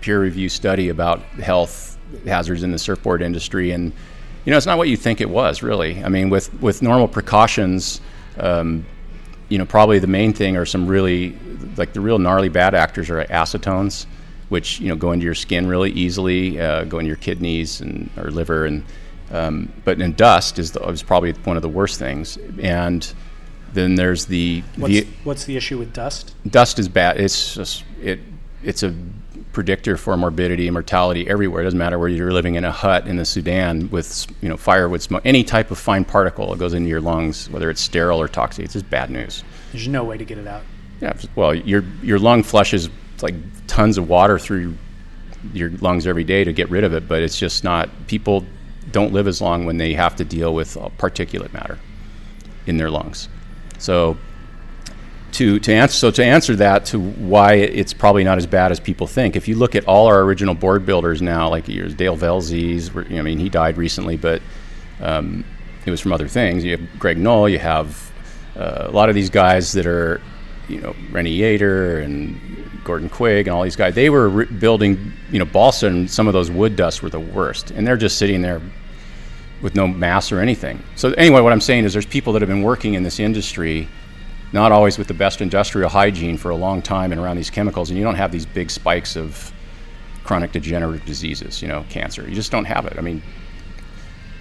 [0.00, 3.92] peer review study about health hazards in the surfboard industry, and
[4.44, 6.02] you know it's not what you think it was really.
[6.02, 8.00] I mean, with with normal precautions.
[8.38, 8.84] Um,
[9.48, 11.38] you know, probably the main thing are some really,
[11.76, 14.06] like the real gnarly bad actors are acetones,
[14.52, 18.10] which you know go into your skin really easily, uh, go into your kidneys and
[18.18, 18.84] or liver, and
[19.30, 22.38] um, but in dust is, the, is probably one of the worst things.
[22.60, 23.12] And
[23.72, 26.34] then there's the what's the, what's the issue with dust?
[26.46, 27.18] Dust is bad.
[27.18, 28.20] It's just it
[28.62, 28.94] it's a
[29.52, 31.62] predictor for morbidity and mortality everywhere.
[31.62, 34.58] It doesn't matter whether you're living in a hut in the Sudan with you know
[34.58, 38.20] firewood smoke, any type of fine particle that goes into your lungs, whether it's sterile
[38.20, 39.44] or toxic, it's just bad news.
[39.72, 40.62] There's no way to get it out.
[41.00, 42.90] Yeah, well, your your lung flushes
[43.22, 43.34] like
[43.66, 44.76] tons of water through
[45.52, 48.44] your lungs every day to get rid of it, but it's just not people
[48.90, 51.78] don't live as long when they have to deal with particulate matter
[52.66, 53.28] in their lungs.
[53.78, 54.16] So
[55.32, 58.78] to, to answer so to answer that to why it's probably not as bad as
[58.78, 59.34] people think.
[59.34, 63.22] If you look at all our original board builders now, like yours, Dale Velzes, I
[63.22, 64.42] mean he died recently, but
[65.00, 65.44] um,
[65.84, 66.64] it was from other things.
[66.64, 68.12] You have Greg Noll, you have
[68.56, 70.20] uh, a lot of these guys that are,
[70.68, 72.38] you know, Renny Yater and
[72.84, 73.94] Gordon Quigg and all these guys.
[73.94, 77.70] They were re- building, you know, and some of those wood dusts were the worst,
[77.70, 78.60] and they're just sitting there
[79.62, 80.82] with no mass or anything.
[80.96, 83.88] So anyway, what I'm saying is there's people that have been working in this industry,
[84.52, 87.90] not always with the best industrial hygiene for a long time and around these chemicals,
[87.90, 89.52] and you don't have these big spikes of
[90.24, 92.28] chronic degenerative diseases, you know, cancer.
[92.28, 92.94] You just don't have it.
[92.98, 93.22] I mean,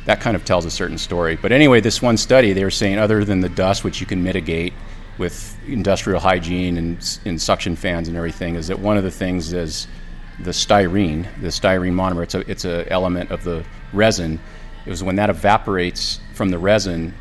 [0.06, 1.36] that kind of tells a certain story.
[1.36, 4.23] But anyway, this one study, they were saying other than the dust, which you can
[4.23, 4.73] mitigate
[5.21, 9.53] with industrial hygiene and, and suction fans and everything, is that one of the things
[9.53, 9.88] is
[10.39, 12.23] the styrene, the styrene monomer.
[12.23, 14.39] It's a it's a element of the resin
[14.86, 17.13] it was when that evaporates from the resin,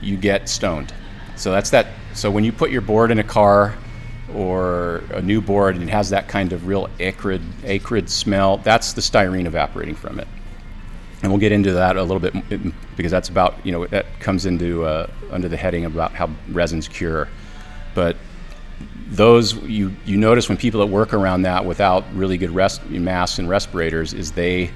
[0.00, 0.92] you get stoned.
[1.36, 1.86] So that's that.
[2.14, 3.74] So when you put your board in a car
[4.34, 8.92] or a new board and it has that kind of real acrid, acrid smell, that's
[8.92, 10.26] the styrene evaporating from it.
[11.22, 12.34] And we'll get into that a little bit
[12.96, 16.88] because that's about you know that comes into uh, under the heading about how resins
[16.88, 17.28] cure.
[17.94, 18.16] But
[19.08, 23.38] those you you notice when people that work around that without really good rest, masks
[23.38, 24.70] and respirators is they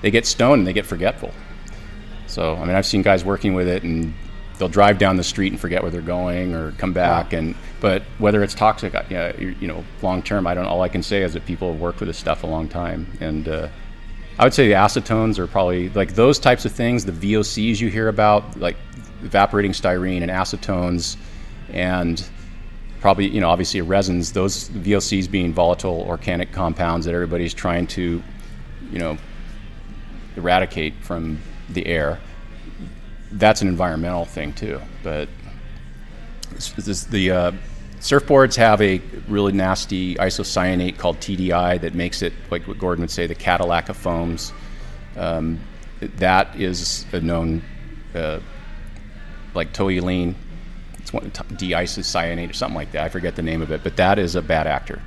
[0.00, 1.32] they get stoned and they get forgetful.
[2.26, 4.14] So, I mean, I've seen guys working with it and
[4.58, 7.32] they'll drive down the street and forget where they're going or come back.
[7.32, 10.66] And but whether it's toxic, yeah, you know, long term, I don't.
[10.66, 13.06] All I can say is that people have worked with this stuff a long time,
[13.20, 13.68] and uh,
[14.38, 17.04] I would say the acetones are probably like those types of things.
[17.04, 18.76] The VOCs you hear about, like
[19.22, 21.16] evaporating styrene and acetones,
[21.72, 22.26] and
[23.00, 24.32] probably you know obviously resins.
[24.32, 28.22] Those VOCs being volatile organic compounds that everybody's trying to,
[28.90, 29.18] you know,
[30.36, 32.18] eradicate from the air.
[33.32, 34.80] That's an environmental thing too.
[35.02, 35.28] But
[36.52, 37.52] this, this, the uh,
[38.00, 43.10] surfboards have a really nasty isocyanate called TDI that makes it, like what Gordon would
[43.10, 44.52] say, the Cadillac of foams.
[45.16, 45.60] Um,
[46.00, 47.62] that is a known,
[48.14, 48.40] uh,
[49.54, 50.34] like toluene,
[50.98, 53.04] it's one, D-isocyanate or something like that.
[53.04, 55.02] I forget the name of it, but that is a bad actor.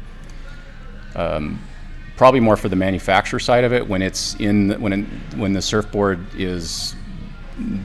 [1.15, 1.59] Um,
[2.15, 5.03] probably more for the manufacturer side of it when it's in when
[5.35, 6.95] when the surfboard is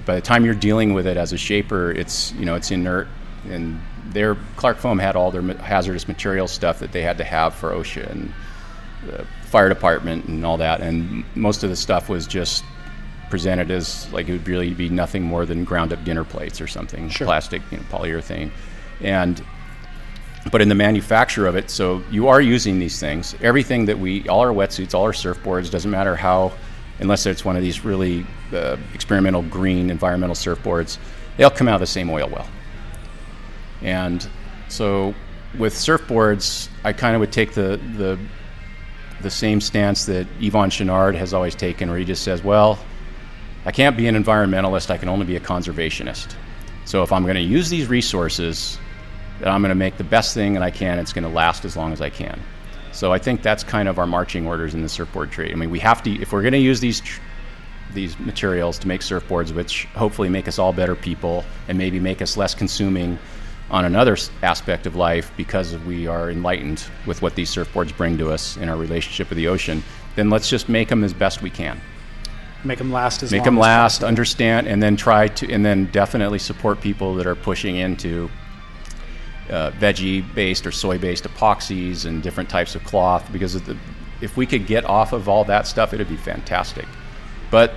[0.05, 3.09] by the time you're dealing with it as a shaper it's you know it's inert
[3.49, 3.81] and
[4.13, 7.73] their Clark Foam had all their hazardous material stuff that they had to have for
[7.73, 8.33] OSHA and
[9.07, 12.65] the fire department and all that and most of the stuff was just
[13.31, 16.67] presented as like it would really be nothing more than ground up dinner plates or
[16.67, 17.27] something Sure.
[17.27, 18.51] plastic you know polyurethane
[19.01, 19.43] and
[20.51, 23.35] but in the manufacture of it, so you are using these things.
[23.43, 26.53] Everything that we, all our wetsuits, all our surfboards, doesn't matter how,
[27.01, 30.99] unless it's one of these really uh, experimental green environmental surfboards,
[31.37, 32.49] they all come out of the same oil well.
[33.83, 34.27] And
[34.69, 35.15] so
[35.59, 38.19] with surfboards, I kind of would take the, the,
[39.23, 42.79] the same stance that Yvon Chouinard has always taken, where he just says, well,
[43.65, 46.35] I can't be an environmentalist, I can only be a conservationist.
[46.85, 48.79] So if I'm going to use these resources,
[49.41, 50.99] that I'm going to make the best thing that I can.
[50.99, 52.41] It's going to last as long as I can.
[52.93, 55.53] So I think that's kind of our marching orders in the surfboard trade.
[55.53, 57.21] I mean, we have to if we're going to use these tr-
[57.95, 62.21] these materials to make surfboards, which hopefully make us all better people and maybe make
[62.21, 63.19] us less consuming
[63.71, 68.31] on another aspect of life because we are enlightened with what these surfboards bring to
[68.31, 69.83] us in our relationship with the ocean.
[70.17, 71.81] Then let's just make them as best we can.
[72.65, 74.09] Make them last as Make long them last, possible.
[74.09, 78.29] understand, and then try to, and then definitely support people that are pushing into
[79.51, 83.77] uh, veggie-based or soy-based epoxies and different types of cloth because of the,
[84.21, 86.87] if we could get off of all that stuff, it'd be fantastic.
[87.51, 87.73] But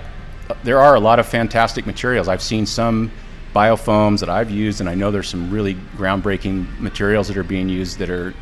[0.49, 2.27] uh, there are a lot of fantastic materials.
[2.27, 3.11] I've seen some
[3.53, 7.69] biofoams that I've used, and I know there's some really groundbreaking materials that are being
[7.69, 8.33] used that are,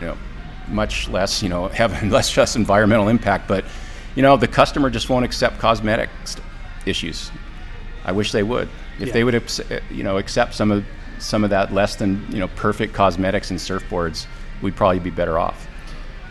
[0.00, 0.16] you know,
[0.68, 3.48] much less, you know, have less just environmental impact.
[3.48, 3.64] But,
[4.14, 6.44] you know, the customer just won't accept cosmetic st-
[6.86, 7.30] issues.
[8.04, 8.68] I wish they would.
[8.98, 9.12] If Yeah.
[9.14, 9.42] they would,
[9.90, 10.84] you know, accept some of
[11.18, 14.26] some of that less than you know perfect cosmetics and surfboards,
[14.62, 15.66] we'd probably be better off.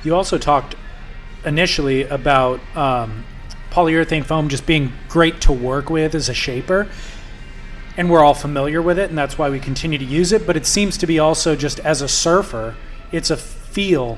[0.03, 0.75] You also talked
[1.45, 3.23] initially about um,
[3.71, 6.87] polyurethane foam just being great to work with as a shaper.
[7.97, 10.47] And we're all familiar with it, and that's why we continue to use it.
[10.47, 12.75] But it seems to be also just as a surfer,
[13.11, 14.17] it's a feel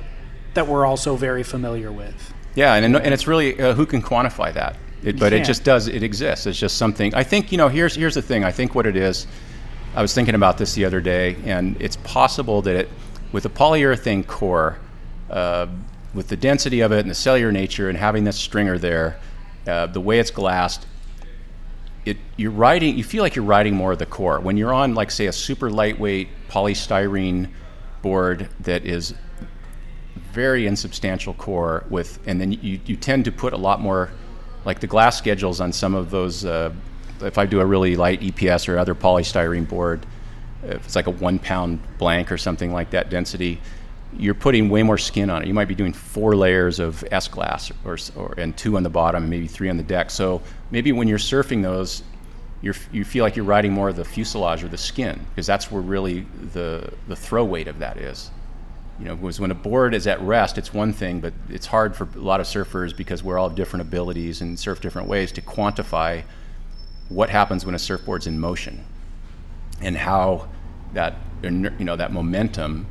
[0.53, 2.33] that we're also very familiar with.
[2.55, 4.77] Yeah, and and it's really uh, who can quantify that.
[5.03, 5.87] It, but it just does.
[5.87, 6.45] It exists.
[6.45, 7.15] It's just something.
[7.15, 7.69] I think you know.
[7.69, 8.43] Here's here's the thing.
[8.43, 9.25] I think what it is.
[9.95, 12.89] I was thinking about this the other day, and it's possible that it,
[13.31, 14.77] with a polyurethane core,
[15.29, 15.67] uh,
[16.13, 19.17] with the density of it and the cellular nature, and having this stringer there,
[19.67, 20.85] uh, the way it's glassed,
[22.05, 22.97] it you're riding.
[22.97, 25.33] You feel like you're riding more of the core when you're on, like say, a
[25.33, 27.49] super lightweight polystyrene
[28.01, 29.13] board that is
[30.31, 34.09] very insubstantial core with, and then you, you tend to put a lot more,
[34.65, 36.45] like the glass schedules on some of those.
[36.45, 36.73] Uh,
[37.21, 40.05] if I do a really light EPS or other polystyrene board,
[40.63, 43.59] if it's like a one pound blank or something like that density,
[44.17, 45.47] you're putting way more skin on it.
[45.47, 48.89] You might be doing four layers of S glass or, or and two on the
[48.89, 50.09] bottom maybe three on the deck.
[50.09, 52.03] So maybe when you're surfing those,
[52.61, 55.71] you're, you feel like you're riding more of the fuselage or the skin because that's
[55.71, 58.31] where really the the throw weight of that is
[59.01, 61.95] you know, because when a board is at rest, it's one thing, but it's hard
[61.95, 65.41] for a lot of surfers because we're all different abilities and surf different ways to
[65.41, 66.23] quantify
[67.09, 68.85] what happens when a surfboard's in motion
[69.81, 70.47] and how
[70.93, 72.85] that you know that momentum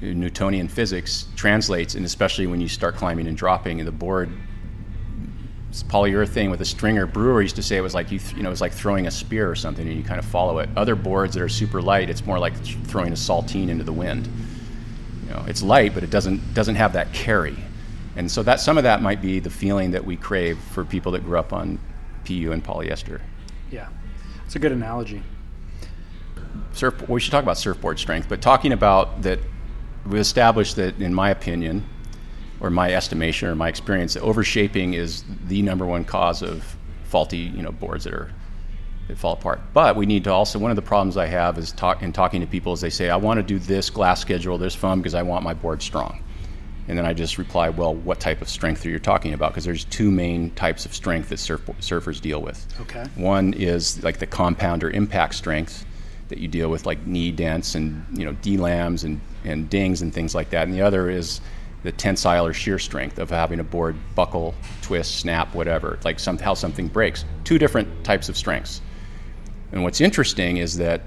[0.00, 4.30] Newtonian physics translates, and especially when you start climbing and dropping, and the board
[5.70, 7.06] it's polyurethane with a stringer.
[7.06, 9.06] Brewer used to say it was like you, th- you know, it was like throwing
[9.06, 10.68] a spear or something, and you kind of follow it.
[10.76, 14.28] Other boards that are super light, it's more like throwing a saltine into the wind.
[15.28, 17.56] You know, it's light, but it doesn't doesn't have that carry,
[18.16, 21.12] and so that some of that might be the feeling that we crave for people
[21.12, 21.78] that grew up on
[22.24, 23.20] PU and polyester.
[23.70, 23.88] Yeah,
[24.44, 25.22] it's a good analogy.
[26.72, 27.08] surf.
[27.08, 29.38] We should talk about surfboard strength, but talking about that,
[30.06, 31.86] we established that, in my opinion,
[32.60, 37.38] or my estimation, or my experience, that overshaping is the number one cause of faulty,
[37.38, 38.30] you know, boards that are
[39.10, 39.60] that fall apart.
[39.72, 40.58] But we need to also.
[40.58, 43.10] One of the problems I have is talk in talking to people is they say,
[43.10, 46.22] I want to do this glass schedule, this foam, because I want my board strong.
[46.88, 49.52] And then I just reply, well, what type of strength are you talking about?
[49.52, 52.66] Because there's two main types of strength that surf, surfers deal with.
[52.80, 53.04] Okay.
[53.14, 55.84] One is like the compound or impact strength
[56.30, 60.12] that you deal with, like knee dents and you know D-lams and, and dings and
[60.12, 60.66] things like that.
[60.66, 61.40] And the other is
[61.82, 66.38] the tensile or shear strength of having a board buckle, twist, snap, whatever, like some,
[66.38, 67.24] how something breaks.
[67.44, 68.80] Two different types of strengths.
[69.72, 71.02] And what's interesting is that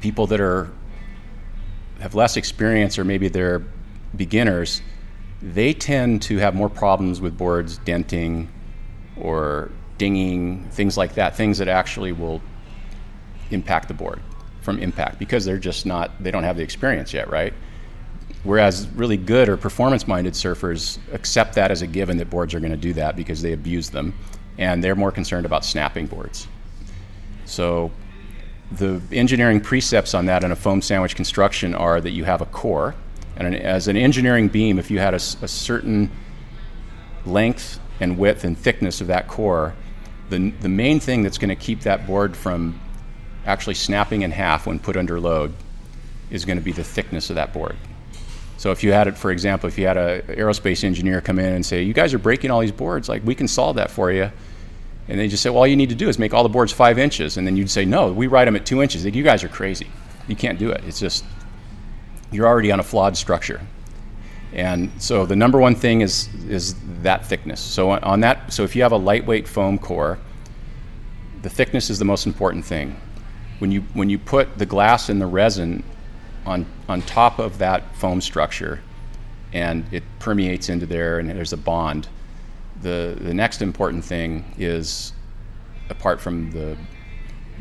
[0.00, 0.70] people that are
[2.00, 3.62] have less experience or maybe they're
[4.16, 4.82] beginners,
[5.40, 8.48] they tend to have more problems with boards denting
[9.16, 12.40] or dinging, things like that, things that actually will
[13.52, 14.20] impact the board
[14.60, 17.52] from impact because they're just not, they don't have the experience yet, right?
[18.44, 22.60] Whereas really good or performance minded surfers accept that as a given that boards are
[22.60, 24.14] going to do that because they abuse them
[24.58, 26.48] and they're more concerned about snapping boards.
[27.44, 27.90] So
[28.72, 32.46] the engineering precepts on that in a foam sandwich construction are that you have a
[32.46, 32.94] core.
[33.36, 36.10] And an, as an engineering beam, if you had a, a, certain
[37.24, 39.74] length and width and thickness of that core,
[40.30, 42.80] the, the main thing that's going to keep that board from
[43.46, 45.54] actually snapping in half when put under load
[46.30, 47.76] is going to be the thickness of that board.
[48.56, 51.52] So if you had it, for example, if you had an aerospace engineer come in
[51.52, 54.12] and say, "You guys are breaking all these boards, like we can solve that for
[54.12, 54.30] you,"
[55.08, 56.72] and they just say, "Well, all you need to do is make all the boards
[56.72, 59.24] five inches," and then you'd say, "No, we write them at two inches." Like, you
[59.24, 59.88] guys are crazy.
[60.28, 60.82] You can't do it.
[60.86, 61.24] It's just
[62.30, 63.60] you're already on a flawed structure.
[64.54, 67.60] And so the number one thing is is that thickness.
[67.60, 70.18] So on that, so if you have a lightweight foam core,
[71.42, 72.96] the thickness is the most important thing
[73.62, 75.84] when you when you put the glass and the resin
[76.44, 78.80] on on top of that foam structure
[79.52, 82.08] and it permeates into there and there's a bond
[82.80, 85.12] the the next important thing is
[85.90, 86.76] apart from the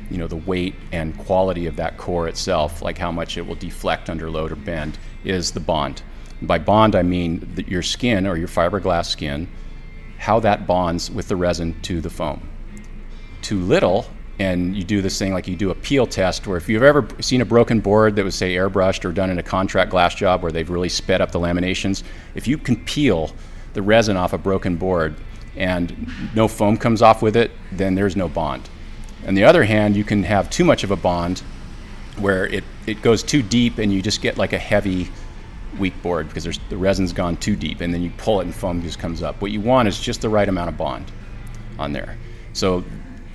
[0.09, 3.53] you know the weight and quality of that core itself like how much it will
[3.53, 6.01] deflect under load or bend is the bond.
[6.41, 9.47] By bond i mean your skin or your fiberglass skin
[10.17, 12.49] how that bonds with the resin to the foam.
[13.43, 14.07] Too little
[14.41, 17.07] and you do this thing like you do a peel test where if you've ever
[17.19, 20.41] seen a broken board that was say airbrushed or done in a contract glass job
[20.41, 23.31] where they've really sped up the laminations if you can peel
[23.73, 25.15] the resin off a broken board
[25.55, 28.67] and no foam comes off with it then there's no bond.
[29.27, 31.39] On the other hand you can have too much of a bond
[32.17, 35.07] where it, it goes too deep and you just get like a heavy
[35.77, 38.55] weak board because there's, the resin's gone too deep and then you pull it and
[38.55, 39.39] foam just comes up.
[39.39, 41.11] What you want is just the right amount of bond
[41.77, 42.17] on there.
[42.53, 42.83] So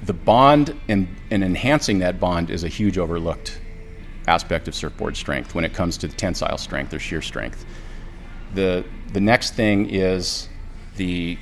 [0.06, 3.60] the bond and, and enhancing that bond is a huge overlooked
[4.28, 7.66] aspect of surfboard strength when it comes to the tensile strength or shear strength.
[8.54, 10.48] The, the next thing is
[10.96, 11.36] the,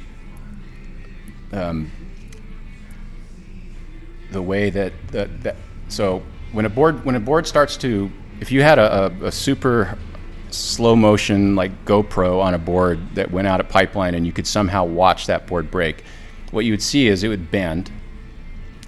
[1.53, 1.91] um,
[4.31, 5.57] the way that, that, that,
[5.89, 6.23] so
[6.53, 9.99] when a board, when a board starts to, if you had a, a, a super
[10.51, 14.47] slow motion like GoPro on a board that went out at pipeline and you could
[14.47, 16.03] somehow watch that board break,
[16.51, 17.91] what you would see is it would bend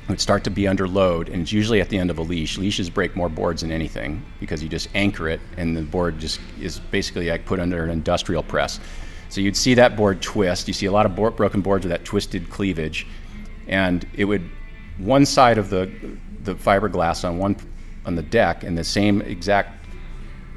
[0.08, 2.58] would start to be under load, and it's usually at the end of a leash.
[2.58, 6.40] Leashes break more boards than anything because you just anchor it, and the board just
[6.60, 8.78] is basically like put under an industrial press.
[9.28, 10.68] So you'd see that board twist.
[10.68, 13.06] You see a lot of board, broken boards with that twisted cleavage,
[13.66, 14.48] and it would
[14.98, 15.90] one side of the
[16.44, 17.56] the fiberglass on one
[18.04, 19.84] on the deck, and the same exact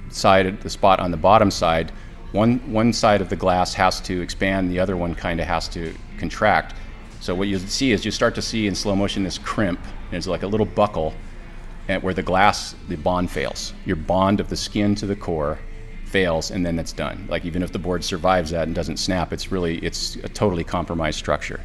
[0.10, 1.92] side, the spot on the bottom side.
[2.32, 5.68] One one side of the glass has to expand, the other one kind of has
[5.70, 6.76] to contract
[7.20, 9.80] so what you see is you start to see in slow motion this crimp.
[10.12, 11.14] It's like a little buckle
[11.90, 13.74] at where the glass, the bond fails.
[13.86, 15.60] Your bond of the skin to the core
[16.06, 17.28] fails, and then that's done.
[17.30, 20.64] Like even if the board survives that and doesn't snap, it's really it's a totally
[20.64, 21.62] compromised structure.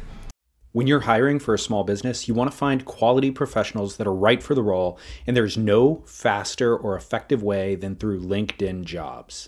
[0.73, 4.13] When you're hiring for a small business, you want to find quality professionals that are
[4.13, 9.47] right for the role, and there's no faster or effective way than through LinkedIn Jobs.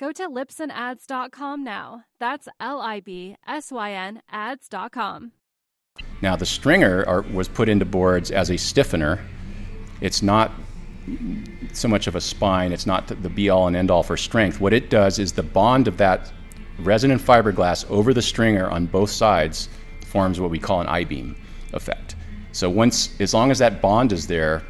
[0.00, 2.04] Go to libsynads.com now.
[2.18, 5.32] That's L I B S Y N ads.com.
[6.22, 9.22] Now, the stringer are, was put into boards as a stiffener.
[10.00, 10.52] It's not
[11.74, 14.58] so much of a spine, it's not the, be all and end all for strength.
[14.58, 16.32] What it does is the bond of that
[16.78, 19.68] resin and fiberglass over the stringer on both sides
[20.06, 21.36] forms what we call an I beam
[21.74, 22.16] effect.
[22.52, 24.62] So once, as long as that bond is there,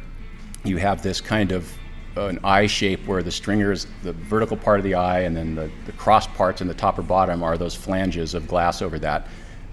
[0.65, 1.71] you have this kind of
[2.15, 5.55] an eye shape where the stringer is the vertical part of the eye, and then
[5.55, 8.99] the, the cross parts in the top or bottom are those flanges of glass over
[8.99, 9.27] that.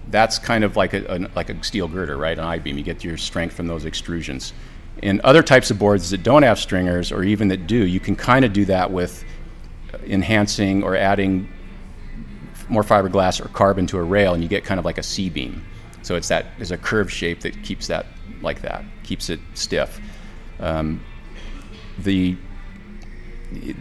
[0.09, 2.37] That's kind of like a, a like a steel girder, right?
[2.37, 2.77] An I beam.
[2.77, 4.53] You get your strength from those extrusions.
[5.01, 8.15] In other types of boards that don't have stringers, or even that do, you can
[8.15, 9.23] kind of do that with
[10.05, 11.47] enhancing or adding
[12.69, 15.29] more fiberglass or carbon to a rail, and you get kind of like a C
[15.29, 15.63] beam.
[16.01, 18.05] So it's that is a curved shape that keeps that
[18.41, 19.99] like that, keeps it stiff.
[20.59, 21.01] Um,
[22.03, 22.35] the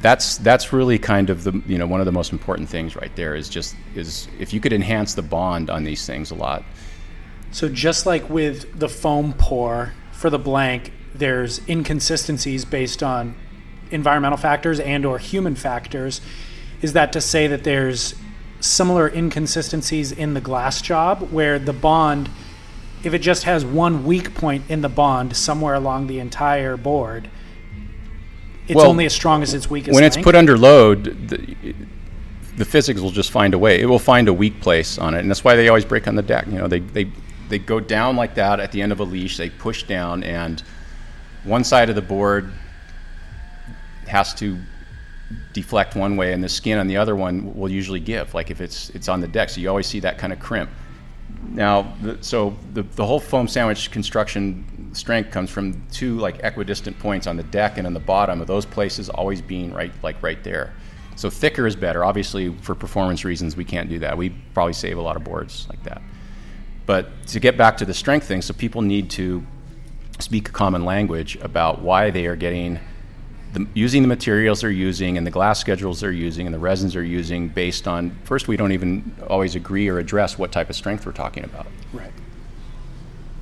[0.01, 3.14] that's that's really kind of the you know one of the most important things right
[3.16, 6.64] there is just is if you could enhance the bond on these things a lot.
[7.51, 13.35] So just like with the foam pour for the blank, there's inconsistencies based on
[13.91, 16.21] environmental factors and or human factors.
[16.83, 18.14] Is that to say that there's
[18.61, 22.29] similar inconsistencies in the glass job where the bond
[23.05, 27.31] if it just has one weak point in the bond somewhere along the entire board
[28.69, 30.25] it's Well, only as strong as its weakest when it's link?
[30.25, 31.75] put under load, the,
[32.57, 33.81] the physics will just find a way.
[33.81, 36.16] It will find a weak place on it, and that's why they always break on
[36.16, 36.47] the deck.
[36.47, 37.11] You know, they they
[37.49, 39.37] they go down like that at the end of a leash.
[39.37, 40.62] They push down, and
[41.45, 42.51] one side of the board
[44.07, 44.59] has to
[45.53, 48.35] deflect one way, and the skin on the other one will usually give.
[48.35, 50.71] Like if it's it's on the deck, so you always see that kind of crimp.
[51.49, 56.99] Now, the, so the, the whole foam sandwich construction strength comes from two like equidistant
[56.99, 60.22] points on the deck and on the bottom of those places always being right like
[60.22, 60.72] right there.
[61.16, 62.05] So thicker is better.
[62.05, 64.16] Obviously, for performance reasons, we can't do that.
[64.16, 66.01] We probably save a lot of boards like that.
[66.87, 69.45] But to get back to the strength thing, so people need to
[70.20, 72.79] speak a common language about why they are getting
[73.53, 76.93] the, using the materials they're using and the glass schedules they're using and the resins
[76.93, 80.77] they're using based on first we don't even always agree or address what type of
[80.77, 81.67] strength we're talking about.
[81.93, 82.13] Right.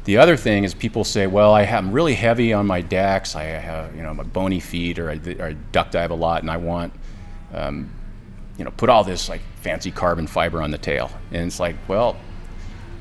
[0.04, 3.44] The other thing is people say well I am really heavy on my decks I
[3.44, 6.50] have you know my bony feet or I, or I duck dive a lot and
[6.50, 6.92] I want
[7.52, 7.90] um,
[8.58, 11.10] you know put all this like fancy carbon fiber on the tail.
[11.32, 12.16] And it's like well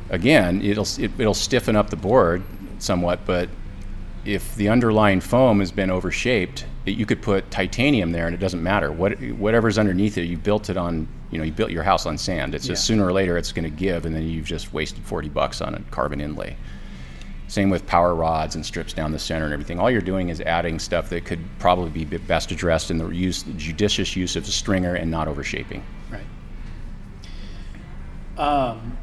[0.09, 2.41] again it'll it, it'll stiffen up the board
[2.79, 3.47] somewhat but
[4.25, 8.39] if the underlying foam has been overshaped, it, you could put titanium there and it
[8.39, 8.91] doesn't matter.
[8.91, 12.17] What, whatever's underneath it, you built it on, you know, you built your house on
[12.17, 12.55] sand.
[12.55, 15.29] It's just sooner or later it's going to give, and then you've just wasted 40
[15.29, 16.57] bucks on a carbon inlay.
[17.47, 19.79] Same with power rods and strips down the center and everything.
[19.79, 23.43] All you're doing is adding stuff that could probably be best addressed in the use,
[23.55, 25.83] judicious use of the stringer and not overshaping.
[26.09, 26.25] Right.
[28.39, 28.97] Um,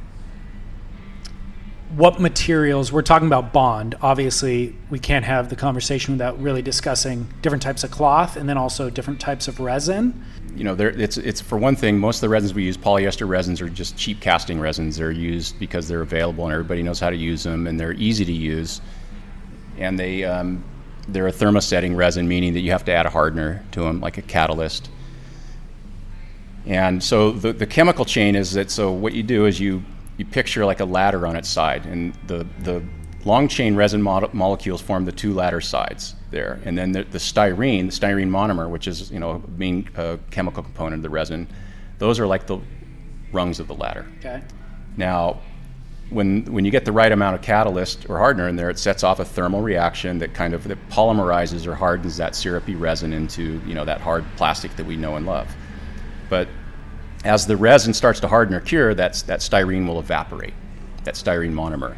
[1.97, 2.91] what materials?
[2.91, 3.97] We're talking about bond.
[4.01, 8.57] Obviously, we can't have the conversation without really discussing different types of cloth and then
[8.57, 10.25] also different types of resin.
[10.57, 13.29] you know, there, it's, it's for one thing, most of the resins we use, polyester
[13.29, 14.97] resins, are just cheap casting resins.
[14.97, 18.25] They're used because they're available and everybody knows how to use them, and they're easy
[18.25, 18.81] to use.
[19.79, 20.65] And they, um,
[21.09, 24.19] they're a thermosetting resin, meaning that you have to add a hardener to them, like
[24.19, 24.89] a catalyst.
[26.65, 29.83] And so the, the chemical chain is that so what you do is you,
[30.23, 32.83] you picture like a ladder on its side, and the, the
[33.25, 36.61] long chain resin mo- molecules form the two ladder sides there.
[36.65, 40.19] And then the, the styrene, the styrene monomer, which is you know a main uh,
[40.31, 41.49] chemical component of the resin,
[41.99, 42.59] those are like the
[43.33, 44.07] rungs of the ladder.
[44.19, 44.43] Okay.
[44.97, 45.41] Now,
[46.11, 49.03] when, when you get the right amount of catalyst or hardener in there, it sets
[49.03, 53.61] off a thermal reaction that kind of that polymerizes or hardens that syrupy resin into
[53.67, 55.53] you know that hard plastic that we know and love.
[56.29, 56.49] But
[57.25, 60.55] as the resin starts to harden or cure, that's, that styrene will evaporate,
[61.05, 61.97] that styrene monomer.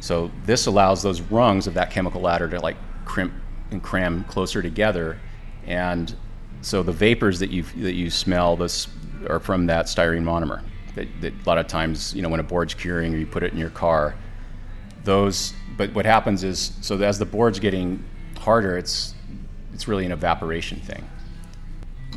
[0.00, 3.32] So this allows those rungs of that chemical ladder to like crimp
[3.70, 5.18] and cram closer together,
[5.66, 6.14] and
[6.62, 8.88] so the vapors that you that you smell this
[9.28, 10.62] are from that styrene monomer.
[10.94, 13.42] That, that a lot of times, you know, when a board's curing or you put
[13.42, 14.14] it in your car,
[15.04, 15.52] those.
[15.76, 18.02] But what happens is, so as the board's getting
[18.38, 19.14] harder, it's
[19.74, 21.04] it's really an evaporation thing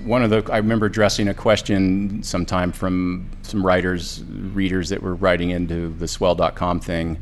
[0.03, 5.15] one of the I remember addressing a question sometime from some writers, readers that were
[5.15, 7.19] writing into the swell.com thing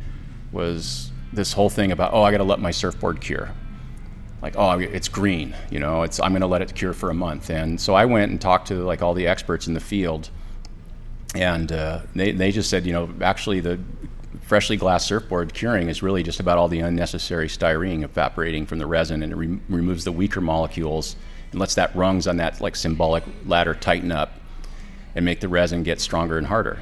[0.51, 3.51] was this whole thing about oh I got to let my surfboard cure.
[4.41, 7.13] Like oh it's green, you know, it's I'm going to let it cure for a
[7.13, 7.49] month.
[7.49, 10.29] And so I went and talked to like all the experts in the field
[11.35, 13.79] and uh, they, they just said, you know, actually the
[14.41, 18.85] freshly glassed surfboard curing is really just about all the unnecessary styrene evaporating from the
[18.85, 21.15] resin, and it re- removes the weaker molecules
[21.51, 24.33] and lets that rungs on that like symbolic ladder tighten up
[25.15, 26.79] and make the resin get stronger and harder.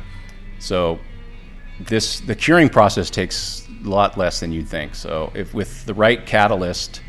[0.59, 0.99] So
[1.80, 4.95] this the curing process takes a lot less than you'd think.
[4.95, 7.01] So if with the right catalyst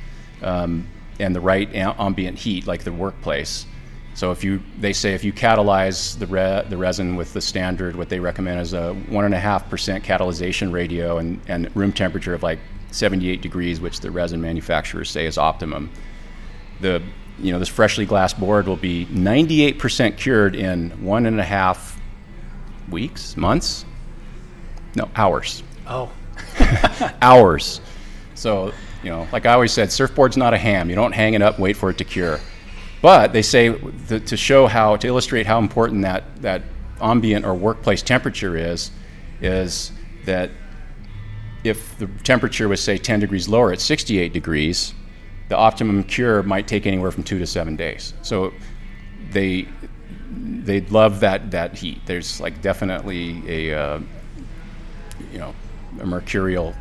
[0.42, 0.86] um,
[1.18, 3.66] and the right ambient heat, like the workplace.
[4.14, 7.96] So if you, they say if you catalyze the, re, the resin with the standard,
[7.96, 11.92] what they recommend is a one and a half percent catalyzation ratio and, and room
[11.92, 12.58] temperature of like
[12.92, 15.90] 78 degrees, which the resin manufacturers say is optimum.
[16.80, 17.02] The,
[17.38, 22.00] you know, this freshly glassed board will be 98% cured in one and a half
[22.88, 23.84] weeks, months,
[24.94, 25.62] no hours.
[25.86, 26.10] Oh,
[27.22, 27.80] hours.
[28.34, 28.72] So
[29.06, 30.90] you know, like I always said, surfboard's not a ham.
[30.90, 32.40] You don't hang it up and wait for it to cure.
[33.02, 33.72] But they say
[34.08, 36.62] th- to show how, to illustrate how important that, that
[37.00, 38.90] ambient or workplace temperature is,
[39.40, 39.92] is
[40.24, 40.50] that
[41.62, 44.92] if the temperature was, say, 10 degrees lower at 68 degrees,
[45.48, 48.14] the optimum cure might take anywhere from two to seven days.
[48.22, 48.52] So
[49.30, 49.68] they
[50.30, 52.00] they love that that heat.
[52.06, 54.00] There's like definitely a uh,
[55.32, 55.54] you know
[56.00, 56.74] a mercurial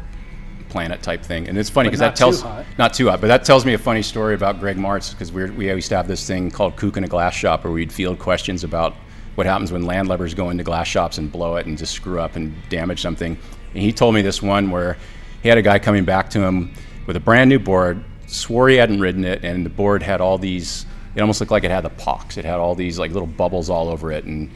[0.70, 1.48] planet type thing.
[1.48, 3.78] And it's funny because that tells too not too hot, but that tells me a
[3.78, 6.98] funny story about Greg Martz because we we used to have this thing called Kook
[6.98, 8.96] in a Glass Shop where we'd field questions about
[9.36, 12.36] what happens when landlubbers go into glass shops and blow it and just screw up
[12.36, 13.38] and damage something.
[13.74, 14.98] And he told me this one where
[15.44, 16.74] he had a guy coming back to him
[17.06, 18.04] with a brand new board,
[18.36, 20.86] swore he hadn't ridden it, and the board had all these.
[21.16, 22.38] It almost looked like it had the pox.
[22.38, 24.52] It had all these like little bubbles all over it, and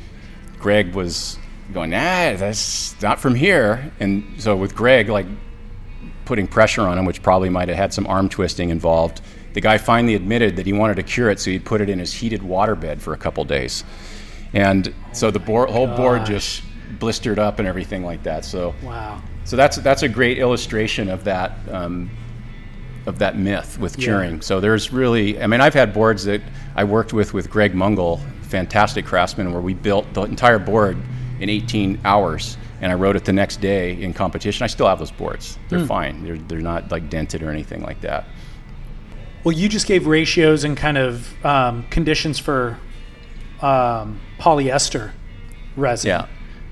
[0.59, 1.37] Greg was
[1.73, 3.91] going, nah, that's not from here.
[3.99, 5.25] And so with Greg, like
[6.25, 9.21] putting pressure on him, which probably might have had some arm twisting involved.
[9.53, 11.97] The guy finally admitted that he wanted to cure it, so he'd put it in
[11.99, 13.83] his heated water bed for a couple days.
[14.53, 16.63] And so the board, whole board just
[16.99, 18.45] blistered up and everything like that.
[18.45, 19.21] So wow.
[19.43, 22.09] So that's that's a great illustration of that um,
[23.09, 24.35] of that myth with curing.
[24.35, 24.41] Yeah.
[24.41, 26.41] So there's really, I mean, I've had boards that
[26.75, 30.97] I worked with with Greg Mungle, fantastic craftsman, where we built the entire board
[31.41, 34.63] in 18 hours and I rode it the next day in competition.
[34.63, 35.57] I still have those boards.
[35.67, 35.87] They're mm.
[35.87, 36.23] fine.
[36.23, 38.25] They're they're not like dented or anything like that.
[39.43, 42.77] Well, you just gave ratios and kind of um, conditions for
[43.61, 45.11] um, polyester
[45.75, 46.09] resin.
[46.09, 46.27] Yeah.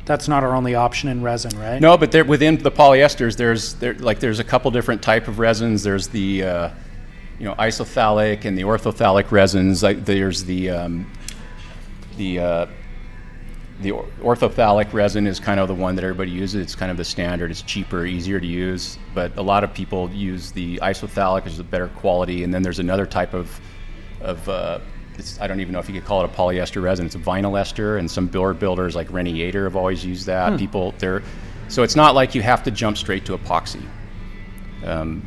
[0.07, 1.81] That's not our only option in resin, right?
[1.81, 5.37] No, but there within the polyesters, there's there like there's a couple different type of
[5.37, 5.83] resins.
[5.83, 6.69] There's the uh,
[7.37, 9.83] you know isophthalic and the orthophthalic resins.
[9.83, 11.11] Like there's the um,
[12.15, 12.65] the uh,
[13.81, 13.91] the
[14.21, 16.61] orthophthalic resin is kind of the one that everybody uses.
[16.61, 17.51] It's kind of the standard.
[17.51, 18.97] It's cheaper, easier to use.
[19.13, 22.45] But a lot of people use the isophthalic, which is a better quality.
[22.45, 23.59] And then there's another type of,
[24.21, 24.79] of uh,
[25.39, 27.05] I don't even know if you could call it a polyester resin.
[27.05, 30.51] It's a vinyl ester, and some board builders like Renny Yater have always used that.
[30.51, 30.57] Hmm.
[30.57, 31.23] People, they're
[31.69, 33.85] so it's not like you have to jump straight to epoxy.
[34.83, 35.25] Um,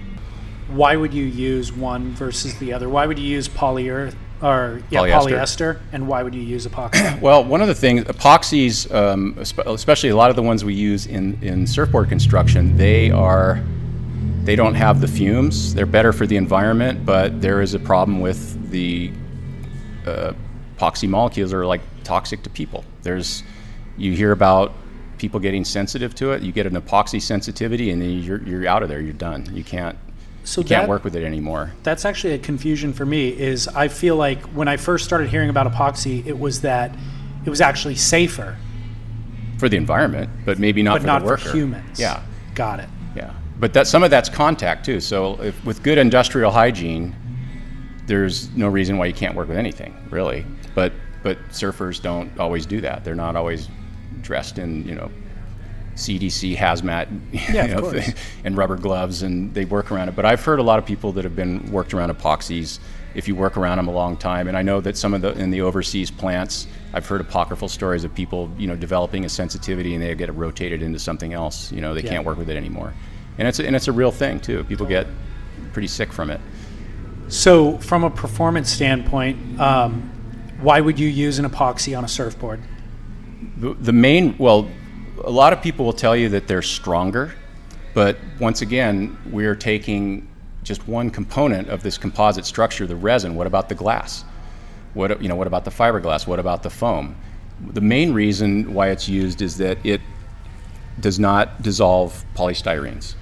[0.69, 2.89] Why would you use one versus the other?
[2.89, 4.15] Why would you use polyurethane?
[4.43, 5.29] or yeah, polyester.
[5.29, 5.81] polyester.
[5.93, 7.21] and why would you use epoxy?
[7.21, 11.07] well, one of the things, epoxies, um, especially a lot of the ones we use
[11.07, 13.63] in, in surfboard construction, they are
[14.45, 15.75] they don't have the fumes.
[15.75, 19.13] They're better for the environment, but there is a problem with the
[20.07, 20.33] uh,
[20.77, 22.85] epoxy molecules are like toxic to people.
[23.03, 23.43] There's
[23.97, 24.73] you hear about
[25.19, 26.43] people getting sensitive to it.
[26.43, 29.01] You get an epoxy sensitivity, and then you're you're out of there.
[29.01, 29.49] You're done.
[29.55, 29.97] You can't
[30.45, 31.73] so you can't work with it anymore.
[31.83, 33.29] That's actually a confusion for me.
[33.29, 36.95] Is I feel like when I first started hearing about epoxy, it was that
[37.45, 38.57] it was actually safer
[39.59, 41.51] for the environment, but maybe not but for not the worker.
[41.51, 42.01] for humans.
[42.01, 42.23] Yeah,
[42.55, 42.89] got it.
[43.15, 45.01] Yeah, but that some of that's contact too.
[45.01, 47.15] So if, with good industrial hygiene,
[48.11, 50.45] there's no reason why you can't work with anything really.
[50.75, 50.93] But
[51.23, 53.05] but surfers don't always do that.
[53.05, 53.69] They're not always
[54.21, 55.11] dressed in you know
[55.95, 57.09] CDC hazmat
[57.55, 58.03] yeah, you know,
[58.45, 60.17] and rubber gloves, and they work around it.
[60.17, 62.81] But I've heard a lot of people that have been worked around epoxies
[63.15, 64.49] if you work around them a long time.
[64.49, 68.03] And I know that some of the in the overseas plants, I've heard apocryphal stories
[68.03, 71.71] of people, you know, developing a sensitivity and they get rotated into something else.
[71.71, 72.11] You know, they yeah.
[72.11, 72.93] can't work with it anymore,
[73.39, 74.65] and it's a, and it's a real thing too.
[74.65, 75.07] People get
[75.73, 76.41] pretty sick from it.
[77.31, 80.11] So, from a performance standpoint, um,
[80.61, 82.61] why would you use an epoxy on a surfboard?
[83.57, 84.69] The, the main well
[85.25, 87.33] a lot of people will tell you that they're stronger,
[87.95, 90.29] but once again, we're taking
[90.65, 93.37] just one component of this composite structure, the resin.
[93.37, 94.25] What about the glass?
[94.95, 96.27] What, you know, what about the fiberglass?
[96.27, 97.15] What about the foam?
[97.73, 100.01] The main reason why it's used is that it
[100.99, 103.15] does not dissolve polystyrenes.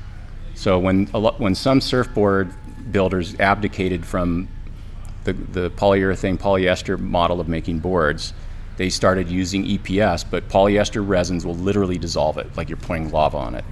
[0.54, 2.54] So when, a lot, when some surfboard
[2.92, 4.48] builders abdicated from
[5.24, 8.32] the, the polyurethane polyester model of making boards,
[8.76, 13.36] they started using EPS, but polyester resins will literally dissolve it, like you're pouring lava
[13.36, 13.64] on it.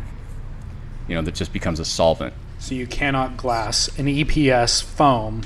[1.08, 2.34] you know, that just becomes a solvent.
[2.58, 5.42] So you cannot glass an EPS foam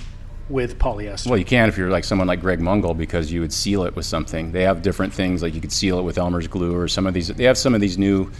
[0.48, 1.28] with polyester.
[1.28, 3.94] Well, you can if you're like someone like Greg Mungle because you would seal it
[3.94, 4.52] with something.
[4.52, 7.14] They have different things like you could seal it with Elmer's glue or some of
[7.14, 7.28] these.
[7.28, 8.30] They have some of these new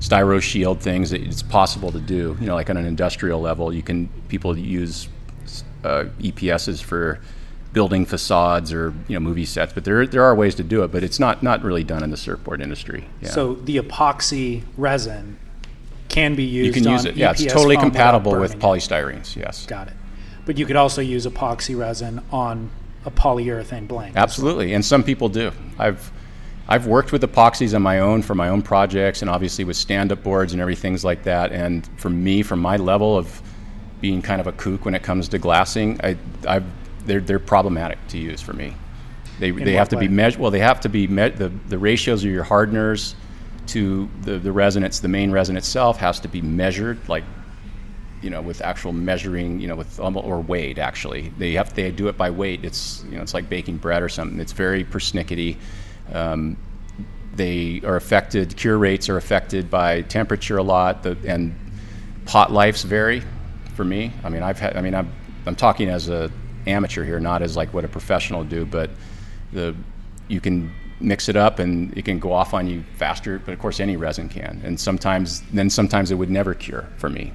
[0.00, 2.36] styro shield things that it's possible to do.
[2.40, 5.08] You know, like on an industrial level, you can people use
[5.84, 7.20] uh, EPSs for
[7.72, 10.92] building facades or you know movie sets, but there there are ways to do it,
[10.92, 13.06] but it's not not really done in the surfboard industry.
[13.20, 13.30] Yeah.
[13.30, 15.38] So the epoxy resin
[16.08, 16.76] can be used.
[16.76, 17.16] you can use it.
[17.16, 19.36] Yeah, it's totally compatible with polystyrenes.
[19.36, 19.66] Yes.
[19.66, 19.94] Got it.
[20.46, 22.70] But you could also use epoxy resin on
[23.04, 24.16] a polyurethane blank.
[24.16, 25.52] Absolutely, and some people do.
[25.78, 26.10] I've
[26.68, 30.22] I've worked with epoxies on my own for my own projects, and obviously with stand-up
[30.22, 31.50] boards and everything like that.
[31.52, 33.40] And for me, from my level of
[34.00, 36.16] being kind of a kook when it comes to glassing, I,
[36.46, 36.66] I've,
[37.06, 38.74] they're they're problematic to use for me.
[39.38, 40.40] They, they have to be measured.
[40.40, 43.14] Well, they have to be me- the the ratios of your hardeners
[43.68, 44.84] to the the resin.
[44.84, 47.24] It's the main resin itself has to be measured like
[48.20, 51.32] you know, with actual measuring, you know, with or weight actually.
[51.38, 52.64] They have they do it by weight.
[52.64, 54.40] It's you know, it's like baking bread or something.
[54.40, 55.56] It's very persnickety.
[56.12, 56.56] Um,
[57.34, 58.56] they are affected.
[58.56, 61.02] Cure rates are affected by temperature a lot.
[61.02, 61.54] The, and
[62.26, 63.22] pot lives vary.
[63.74, 64.76] For me, I mean, I've had.
[64.76, 65.12] I mean, I'm
[65.46, 66.30] I'm talking as a
[66.66, 68.66] amateur here, not as like what a professional do.
[68.66, 68.90] But
[69.52, 69.76] the
[70.26, 73.38] you can mix it up and it can go off on you faster.
[73.38, 74.60] But of course, any resin can.
[74.64, 77.32] And sometimes, then sometimes it would never cure for me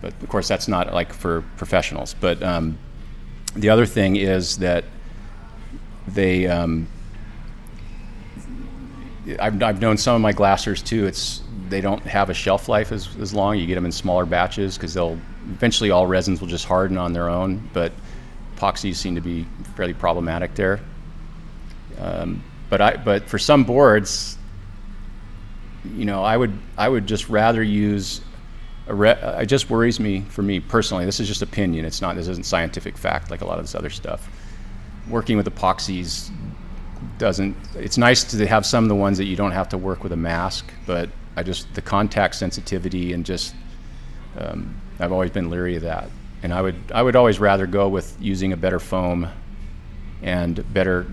[0.00, 2.14] but of course that's not like for professionals.
[2.14, 2.78] But um,
[3.54, 4.84] the other thing is that
[6.06, 6.88] they, um,
[9.38, 11.06] I've, I've known some of my glassers too.
[11.06, 13.58] It's they don't have a shelf life as, as long.
[13.58, 15.18] You get them in smaller batches because they'll
[15.50, 17.68] eventually all resins will just harden on their own.
[17.72, 17.92] But
[18.56, 20.80] epoxies seem to be fairly problematic there.
[21.98, 24.38] Um, but I but for some boards,
[25.84, 28.20] you know, I would I would just rather use
[28.86, 31.04] a re- it just worries me for me personally.
[31.04, 31.84] This is just opinion.
[31.84, 32.16] It's not.
[32.16, 34.28] This isn't scientific fact like a lot of this other stuff.
[35.08, 36.30] Working with epoxies
[37.18, 37.56] doesn't.
[37.74, 40.12] It's nice to have some of the ones that you don't have to work with
[40.12, 43.54] a mask, but I just the contact sensitivity and just
[44.38, 46.10] um, I've always been leery of that.
[46.42, 49.28] And I would I would always rather go with using a better foam
[50.22, 51.06] and better,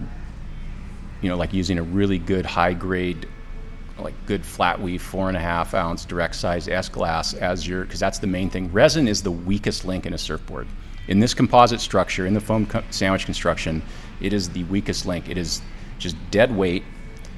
[1.22, 3.28] you know, like using a really good high grade
[3.98, 7.86] like good flat weave four and a half ounce direct size S glass as your
[7.86, 8.72] because that's the main thing.
[8.72, 10.68] Resin is the weakest link in a surfboard.
[11.08, 13.82] In this composite structure, in the foam co- sandwich construction,
[14.22, 15.30] it is the weakest link.
[15.30, 15.62] It is
[16.00, 16.84] just dead weight,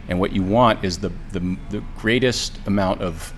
[0.07, 3.33] and what you want is the the, the greatest amount of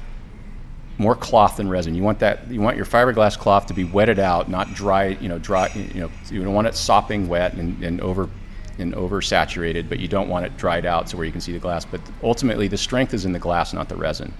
[0.97, 1.95] more cloth than resin.
[1.95, 2.49] You want that.
[2.51, 5.07] You want your fiberglass cloth to be wetted out, not dry.
[5.07, 5.69] You know, dry.
[5.93, 8.29] You know, you don't want it sopping wet and, and over
[8.77, 11.59] and oversaturated, but you don't want it dried out so where you can see the
[11.59, 11.85] glass.
[11.85, 14.33] But ultimately, the strength is in the glass, not the resin.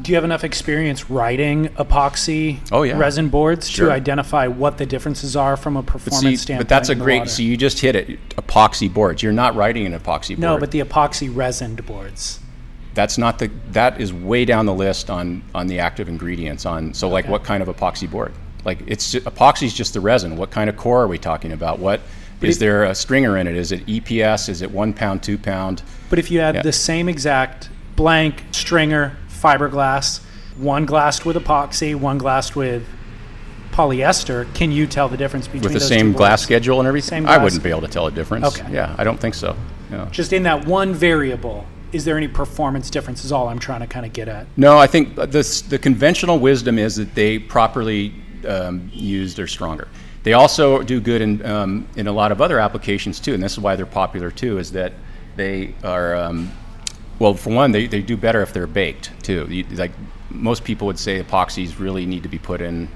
[0.00, 2.96] Do you have enough experience writing epoxy Oh, yeah.
[2.98, 3.88] resin boards Sure.
[3.88, 6.68] to identify what the differences are from a But performance see, standpoint?
[6.68, 7.18] but that's a great.
[7.20, 7.30] water?
[7.30, 8.28] So you just hit it.
[8.36, 9.22] Epoxy boards.
[9.22, 10.38] You're not writing an epoxy board.
[10.40, 12.40] no, but the epoxy resined boards.
[12.94, 13.50] that's not the.
[13.72, 16.64] That is way down the list on on the active ingredients.
[16.64, 18.32] On so like what kind of epoxy board?
[18.64, 20.36] Like it's epoxy is just the resin.
[20.36, 21.78] What kind of core are we talking about?
[21.78, 22.00] What
[22.40, 23.54] is if- there a stringer in it?
[23.56, 24.48] Is it EPS?
[24.48, 25.82] Is it one pound, two pound?
[26.08, 26.62] But if you had Yeah.
[26.62, 29.12] the same exact blank stringer
[29.46, 30.20] fiberglass,
[30.56, 32.86] one glassed with epoxy, one glassed with
[33.72, 37.08] polyester, can you tell the difference between with the same glass schedule and everything?
[37.08, 38.46] Same I glass- wouldn't be able to tell a difference.
[38.46, 38.72] Okay.
[38.72, 39.56] Yeah, I don't think so.
[39.90, 40.06] No.
[40.06, 43.24] Just in that one variable, is there any performance difference?
[43.24, 44.46] Is all I'm trying to kind of get at.
[44.56, 48.12] No, I think the the conventional wisdom is that they properly
[48.48, 49.88] um, used are stronger.
[50.24, 53.52] They also do good in um, in a lot of other applications too, and this
[53.52, 54.58] is why they're popular too.
[54.58, 54.92] Is that
[55.36, 56.50] they are um,
[57.18, 59.46] well, for one, they, they do better if they're baked too.
[59.48, 59.92] You, like
[60.30, 62.88] most people would say, epoxies really need to be put in,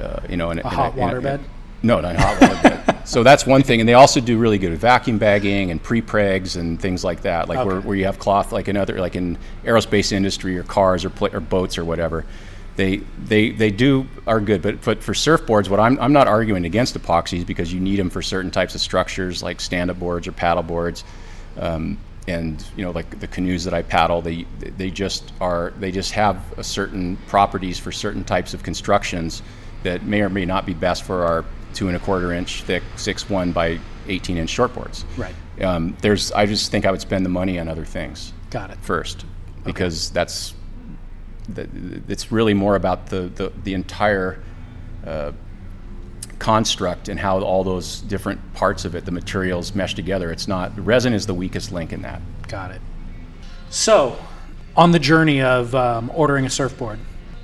[0.00, 1.40] uh, you know, in a, in hot in water in bed?
[1.82, 2.80] No, not hot water bed.
[3.06, 6.56] So that's one thing, and they also do really good with vacuum bagging and pre-pregs
[6.56, 7.86] and things like that, like where, Okay.
[7.86, 11.28] where you have cloth, like in other, like in aerospace industry or cars or pla-
[11.30, 12.24] or boats or whatever.
[12.76, 16.64] They they they do are good, but but for surfboards, what I'm I'm not arguing
[16.64, 20.32] against epoxies because you need them for certain types of structures like stand-up boards or
[20.32, 21.04] paddle boards.
[21.58, 25.90] Um, and you know, like the canoes that I paddle, they they just are they
[25.90, 29.42] just have a certain properties for certain types of constructions
[29.82, 31.44] that may or may not be best for our
[31.74, 35.04] two and a quarter inch thick six one by eighteen inch shortboards.
[35.18, 35.34] Right.
[35.62, 38.78] Um, there's I just think I would spend the money on other things Got it.
[38.80, 39.24] first
[39.64, 40.54] because that's
[41.50, 41.68] that
[42.08, 44.42] it's really more about the the, the entire
[45.06, 45.32] uh,
[46.44, 50.30] construct and how all those different parts of it, the materials mesh together.
[50.30, 52.20] It's not resin is the weakest link in that.
[52.48, 52.82] Got it.
[53.70, 54.18] So,
[54.76, 56.98] on the journey of um, ordering a surfboard?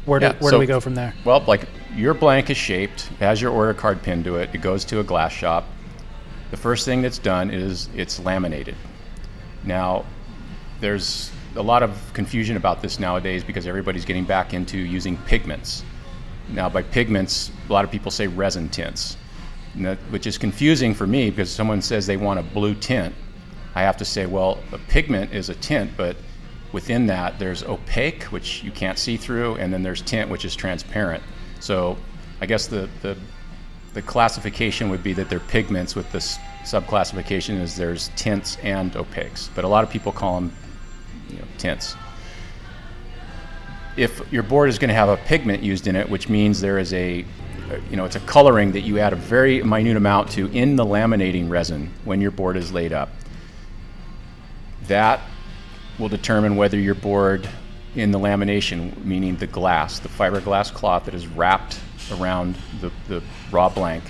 [0.05, 1.15] Where do, Yeah, where so- do we go from there?
[1.25, 4.51] Well, like your blank is shaped, it has your order card pinned to it.
[4.53, 5.65] It goes to a glass shop.
[6.51, 8.77] The first thing that's done is it's laminated.
[9.65, 10.05] Now,
[10.81, 15.85] there's a lot of confusion about this nowadays because everybody's getting back into using pigments.
[16.53, 19.17] Now, by pigments, a lot of people say resin tints,
[19.77, 23.15] that- which is confusing for me because someone says they want a blue tint.
[23.75, 26.17] I have to say, well, a pigment is a tint, but
[26.73, 30.57] within that, there's opaque, which you can't see through, and then there's tint, which is
[30.57, 31.23] transparent.
[31.61, 31.97] So,
[32.41, 33.17] I guess the, the,
[33.95, 39.49] the classification would be that they're pigments, with this subclassification is there's tints and opaques.
[39.55, 40.53] But a lot of people call them
[41.29, 41.97] you know, tints
[44.01, 46.79] if your board is going to have a pigment used in it, which means there
[46.79, 47.23] is a,
[47.91, 50.85] you know, it's a coloring that you add a very minute amount to in the
[50.87, 53.11] laminating resin when your board is laid up.
[54.87, 55.21] That
[55.99, 57.47] will determine whether your board
[57.95, 61.79] in the lamination, meaning the glass, the fiberglass cloth that is wrapped
[62.13, 63.23] around the, the
[63.53, 64.03] raw blank,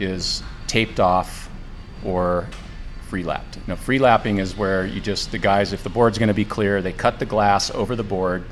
[0.00, 1.50] is taped off
[2.02, 2.48] or
[3.08, 3.58] free lapped.
[3.68, 6.46] Now, free lapping is where you just, the guys, if the board's going to be
[6.46, 8.42] clear, they cut the glass over the board,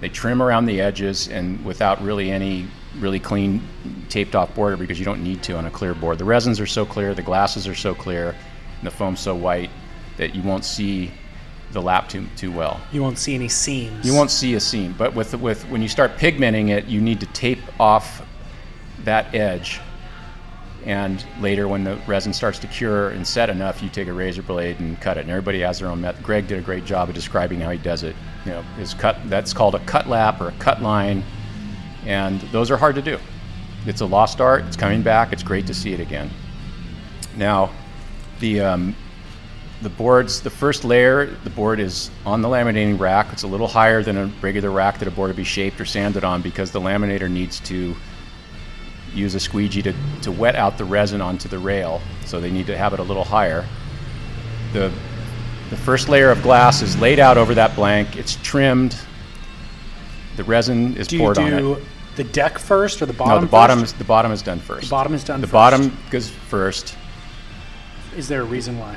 [0.00, 2.66] they trim around the edges, and without really any
[2.98, 3.62] really clean
[4.08, 6.18] taped off border because you don't need to on a clear board.
[6.18, 9.70] The resins are so clear, the glasses are so clear, and the foam's so white
[10.16, 11.12] that you won't see
[11.72, 12.80] the lap too, too well.
[12.92, 14.04] You won't see any seams.
[14.04, 17.20] You won't see a seam, but with with when you start pigmenting it, you need
[17.20, 18.26] to tape off
[19.04, 19.80] that edge.
[20.84, 24.42] And later, when the resin starts to cure and set enough, you take a razor
[24.42, 25.20] blade and cut it.
[25.20, 26.24] And everybody has their own method.
[26.24, 28.16] Greg did a great job of describing how he does it.
[28.44, 31.22] You know, his cut that's called a cut lap or a cut line,
[32.06, 33.18] and those are hard to do.
[33.86, 34.64] It's a lost art.
[34.64, 35.32] It's coming back.
[35.32, 36.30] It's great to see it again.
[37.36, 37.70] Now,
[38.40, 38.96] the um,
[39.82, 43.32] the boards, the first layer, the board is on the laminating rack.
[43.32, 45.86] It's a little higher than a regular rack that a board would be shaped or
[45.86, 47.96] sanded on because the laminator needs to
[49.14, 52.00] use a squeegee to, to wet out the resin onto the rail.
[52.26, 53.64] So they need to have it a little higher.
[54.72, 54.92] The,
[55.70, 58.16] the first layer of glass is laid out over that blank.
[58.16, 58.96] It's trimmed.
[60.36, 61.58] The resin is Do you poured on it.
[61.60, 61.78] do
[62.16, 63.34] the deck first or the bottom?
[63.36, 63.92] No, the bottom first?
[63.94, 64.84] is the bottom is done first.
[64.86, 65.52] The bottom is done The first.
[65.52, 66.96] bottom goes first.
[68.16, 68.96] Is there a reason why?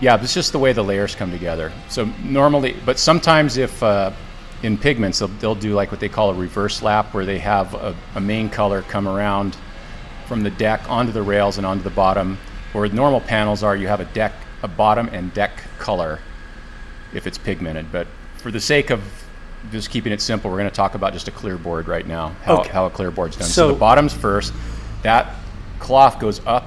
[0.00, 1.72] Yeah, it's just the way the layers come together.
[1.88, 4.12] So normally, but sometimes if uh,
[4.62, 7.74] in pigments, they'll, they'll do like what they call a reverse lap, where they have
[7.74, 9.56] a, a main color come around
[10.26, 12.38] from the deck onto the rails and onto the bottom.
[12.72, 14.32] Where normal panels are, you have a deck,
[14.62, 16.18] a bottom and deck color
[17.14, 17.90] if it's pigmented.
[17.92, 18.06] But
[18.38, 19.02] for the sake of
[19.72, 22.28] just keeping it simple, we're going to talk about just a clear board right now,
[22.44, 22.70] how, Okay.
[22.70, 23.46] how a clear board's done.
[23.48, 24.52] So- so the bottom's first.
[25.02, 25.34] That
[25.78, 26.64] cloth goes up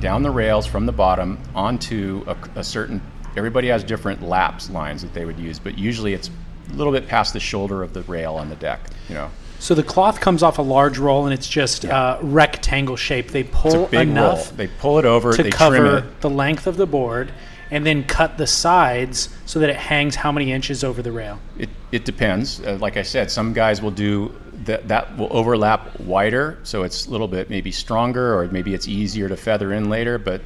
[0.00, 3.00] down the rails from the bottom onto a, a certain.
[3.36, 6.30] Everybody has different laps lines that they would use, but usually it's
[6.70, 8.80] a little bit past the shoulder of the rail on the deck.
[9.08, 12.96] You know, So the cloth comes off a large roll and it's just uh, rectangle
[12.96, 13.28] shape.
[13.28, 14.56] They it's pull a big enough roll.
[14.56, 16.20] They pull it over, to they cover trim it.
[16.20, 17.32] the length of the board,
[17.70, 21.40] and then cut the sides so that it hangs how many inches over the rail.
[21.58, 22.60] It, it depends.
[22.60, 24.34] Uh, like I said, some guys will do
[24.64, 24.86] that.
[24.88, 29.28] That will overlap wider, so it's a little bit maybe stronger, or maybe it's easier
[29.28, 30.18] to feather in later.
[30.18, 30.42] But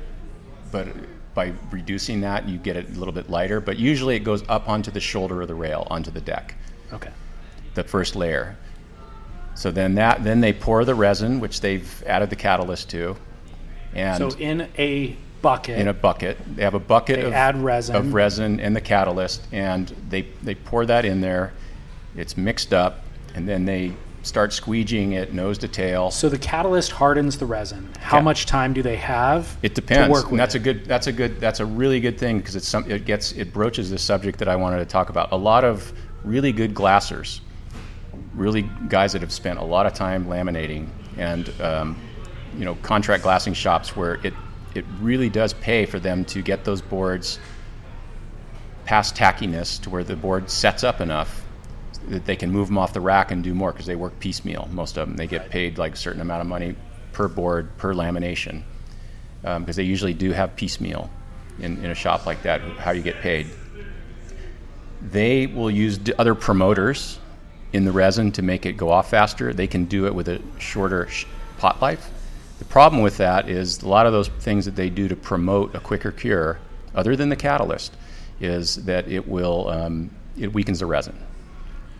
[0.72, 0.86] but
[1.34, 3.60] by reducing that, you get it a little bit lighter.
[3.60, 6.54] But usually, it goes up onto the shoulder of the rail, onto the deck.
[6.92, 7.10] Okay.
[7.74, 8.56] the first layer.
[9.60, 13.14] So then that then they pour the resin, which they've added the catalyst to,
[13.94, 16.38] and So in a bucket, in a bucket.
[16.56, 17.94] They have a bucket They of, add resin.
[17.94, 21.52] of resin and the catalyst, and they they pour that in there.
[22.16, 23.04] It's mixed up,
[23.34, 23.92] and then they
[24.22, 26.10] start squeegeeing it nose to tail.
[26.10, 27.86] so the catalyst hardens the resin.
[28.00, 28.22] How Yeah.
[28.22, 29.58] much time do they have?
[29.62, 30.06] It depends.
[30.06, 30.60] To work and that's it?
[30.62, 30.86] a good.
[30.86, 31.38] That's a good.
[31.38, 32.90] That's a really good thing because it's some.
[32.90, 33.32] It gets.
[33.32, 35.32] It broaches the subject that I wanted to talk about.
[35.32, 35.92] A lot of
[36.24, 37.40] really good glassers,
[38.40, 40.88] really guys that have spent a lot of time laminating,
[41.18, 41.96] and um,
[42.56, 44.32] you know, contract glassing shops where it
[44.74, 47.38] it really does pay for them to get those boards
[48.84, 51.44] past tackiness to where the board sets up enough
[52.08, 54.68] that they can move them off the rack and do more because they work piecemeal.
[54.72, 56.74] Most of them they get paid like a certain amount of money
[57.12, 58.62] per board per lamination
[59.42, 61.10] because they usually do have piecemeal
[61.58, 62.60] in, in a shop like that.
[62.78, 63.48] How you get paid?
[65.02, 67.19] They will use d- other promoters
[67.72, 69.52] in the resin to make it go off faster.
[69.52, 71.26] They can do it with a shorter sh-
[71.58, 72.10] pot life.
[72.58, 75.74] The problem with that is a lot of those things that they do to promote
[75.74, 76.58] a quicker cure,
[76.94, 77.94] other than the catalyst,
[78.40, 81.16] is that it will um, it weakens the resin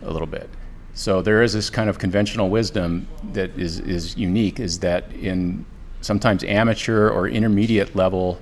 [0.03, 0.49] a little bit.
[0.93, 5.65] So there is this kind of conventional wisdom that is, is unique is that in
[6.01, 8.39] sometimes amateur or intermediate level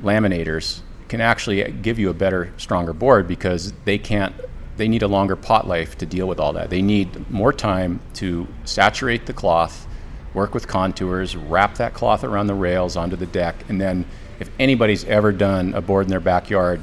[0.00, 4.34] laminators can actually give you a better, stronger board because they can't.
[4.76, 6.70] They need a longer pot life to deal with all that.
[6.70, 9.86] They need more time to saturate the cloth,
[10.34, 14.04] work with contours, wrap that cloth around the rails onto the deck, and then
[14.40, 16.80] if anybody's ever done a board in their backyard,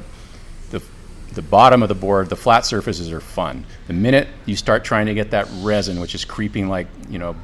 [0.70, 0.82] the
[1.34, 3.64] the bottom of the board, the flat surfaces are fun.
[3.86, 7.36] The minute you start trying to get that resin, which is creeping like you know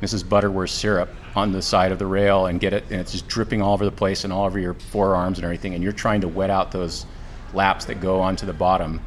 [0.00, 0.28] Mrs.
[0.28, 3.62] Butterworth syrup on the side of the rail and get it, and it's just dripping
[3.62, 6.28] all over the place and all over your forearms and everything, and you're trying to
[6.28, 7.06] wet out those
[7.54, 9.00] laps that go onto the bottom,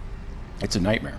[0.61, 1.17] it's a nightmare.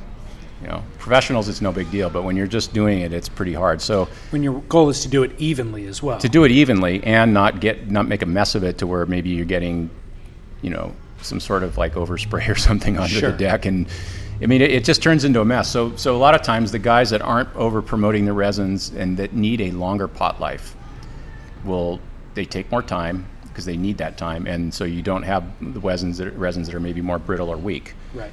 [0.62, 3.52] You know, professionals, it's no big deal, but when you're just doing it, it's pretty
[3.52, 3.82] hard.
[3.82, 6.18] So when your goal is to do it evenly as well.
[6.18, 9.04] to do it evenly and not get not make a mess of it to where
[9.04, 9.90] maybe you're getting,
[10.62, 13.32] you know, some sort of like overspray or something onto Sure.
[13.32, 13.86] the deck and.
[14.38, 15.70] I mean, it, it just turns into a mess.
[15.70, 19.16] So, so a lot of times, the guys that aren't over promoting the resins and
[19.16, 20.76] that need a longer pot life,
[21.64, 22.00] will
[22.34, 25.80] they take more time because they need that time, and so you don't have the
[25.80, 27.94] resins that, resins that are maybe more brittle or weak.
[28.12, 28.30] Right.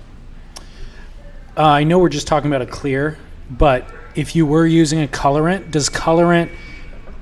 [1.55, 3.17] Uh, I know we're just talking about a clear,
[3.49, 6.49] but if you were using a colorant, does colorant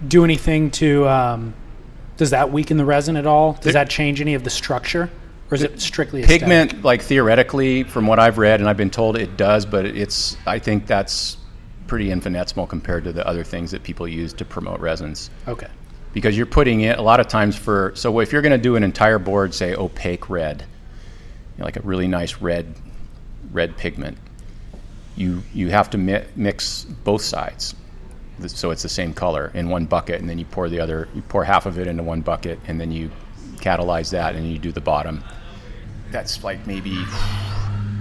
[0.08, 1.08] do anything to?
[1.08, 1.54] Um,
[2.18, 3.54] does that weaken the resin at all?
[3.54, 5.10] Does that change any of the structure,
[5.50, 6.42] or is it strictly aesthetic?
[6.42, 10.38] Pigment, like theoretically, from what I've read and I've been told, it does, but it's
[10.46, 11.38] I think that's
[11.88, 15.30] pretty infinitesimal compared to the other things that people use to promote resins.
[15.48, 15.68] Okay.
[16.14, 18.78] because you're putting it a lot of times for so if you're going to do
[18.78, 22.74] an entire board say opaque red you know, like a really nice red
[23.52, 24.18] red pigment
[25.16, 27.76] you you have to mi- mix both sides
[28.48, 31.22] so it's the same color in one bucket and then you pour the other you
[31.24, 33.12] pour half of it into one bucket and then you
[33.58, 35.24] catalyze that and you do the bottom
[36.12, 37.04] that's like maybe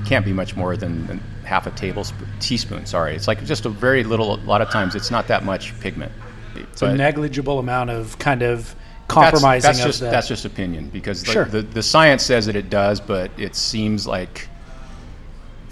[0.07, 3.69] can't be much more than, than half a tablespoon teaspoon sorry it's like just a
[3.69, 6.11] very little a lot of times it's not that much pigment
[6.57, 8.75] It's a negligible amount of kind of that's,
[9.09, 10.07] compromising that's of just the.
[10.07, 11.45] that's just opinion because like, Sure.
[11.45, 14.49] the the science says that it does, but it seems like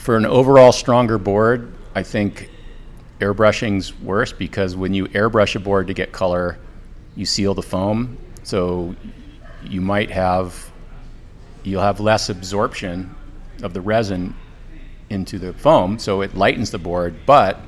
[0.09, 2.49] for an overall stronger board, I think
[3.21, 6.57] airbrushing's worse because when you airbrush a board to get color,
[7.15, 8.97] you seal the foam, so
[9.63, 10.71] you might have
[11.63, 13.15] you'll have less absorption
[13.63, 14.35] of the resin
[15.11, 17.61] into the foam, so it lightens the board, but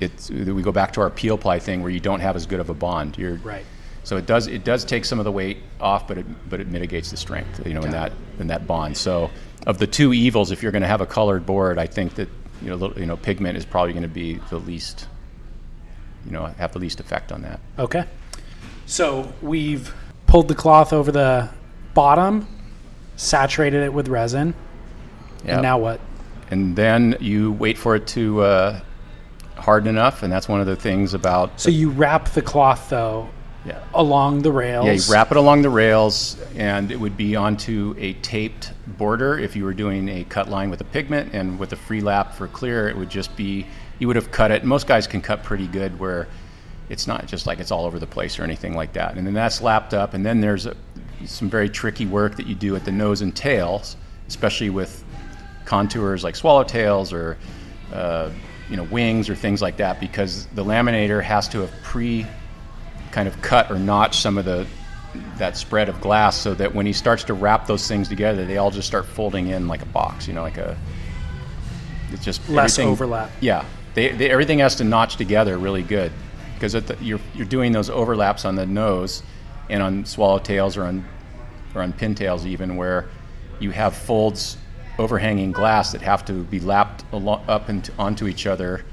[0.00, 2.58] it's we go back to our peel ply thing where you don't have as good
[2.58, 3.16] of a bond.
[3.16, 3.64] You're Right.
[4.02, 6.66] so it does it does take some of the weight off, but it but it
[6.66, 8.96] mitigates the strength, you know, in that in that bond.
[8.96, 9.30] So
[9.66, 12.28] of the two evils, if you're going to have a colored board, I think that
[12.62, 15.08] you know little, you know pigment is probably going to be the least,
[16.24, 17.60] you know, have the least effect on that.
[17.78, 18.04] Okay.
[18.86, 19.92] So we've
[20.26, 21.50] pulled the cloth over the
[21.92, 22.46] bottom,
[23.16, 24.54] saturated it with resin,
[25.44, 25.54] Yeah.
[25.54, 26.00] and now what?
[26.48, 28.80] and then you wait for it to uh,
[29.56, 33.28] harden enough, and that's one of the things about So you wrap the cloth though
[33.66, 33.82] yeah.
[33.94, 34.86] along the rails.
[34.86, 39.38] Yeah, you wrap it along the rails, and it would be onto a taped border
[39.38, 42.34] if you were doing a cut line with a pigment, and with a free lap
[42.34, 43.66] for clear, it would just be
[43.98, 44.64] you would have cut it.
[44.64, 46.28] Most guys can cut pretty good, where
[46.88, 49.16] it's not just like it's all over the place or anything like that.
[49.16, 50.76] And then that's lapped up, and then there's a,
[51.24, 53.96] some very tricky work that you do at the nose and tails,
[54.28, 55.04] especially with
[55.64, 57.36] contours like swallowtails or
[57.92, 58.30] uh,
[58.70, 62.24] you know wings or things like that, because the laminator has to have pre
[63.16, 64.66] kind of cut or notch some of the
[65.38, 68.58] that spread of glass so that when he starts to wrap those things together, they
[68.58, 70.76] all just start folding in like a box, you know, like a.
[72.12, 73.30] It's just Less overlap.
[73.40, 73.64] Yeah,
[73.94, 76.12] they, they, everything has to notch together really good
[76.54, 79.22] because you're you're doing those overlaps on the nose
[79.70, 81.02] and on swallowtails or on
[81.74, 83.08] or on pintails even where
[83.60, 84.58] you have folds
[84.98, 88.84] overhanging glass that have to be lapped up and onto each other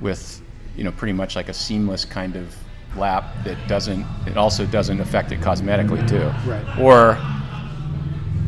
[0.00, 0.40] with
[0.76, 2.54] you know pretty much like a seamless kind of
[2.98, 6.28] lap that doesn't it also doesn't affect it cosmetically too.
[6.48, 6.78] Right.
[6.78, 7.18] or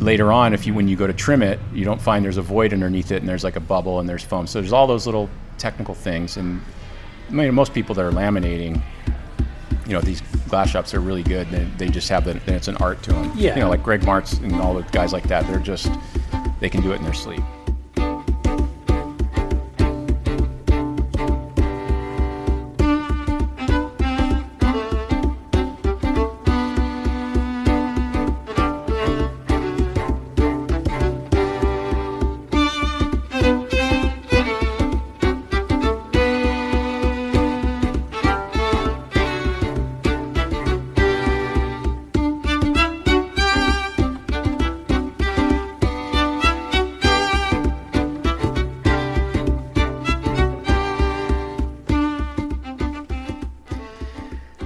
[0.01, 2.43] later on if you when you go to trim it you don't find there's a
[2.43, 4.47] void underneath it and there's like a bubble and there's foam.
[4.47, 5.29] So there's all those little
[5.59, 6.37] technical things.
[6.37, 6.61] And
[7.29, 8.83] I mean most people that are laminating
[9.87, 11.49] you know these glass shops are really good.
[11.53, 13.55] And they just have the and it's an art to them Yeah.
[13.57, 15.91] you know like Greg Martz and all the guys like that they're just
[16.61, 17.41] they can do it in their sleep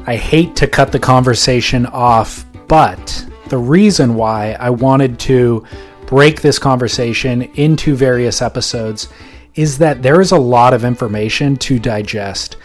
[0.06, 5.64] I hate to cut the conversation off, but The reason why I wanted to
[6.06, 9.08] break this conversation into various episodes
[9.54, 12.56] is that there is a lot of information to digest.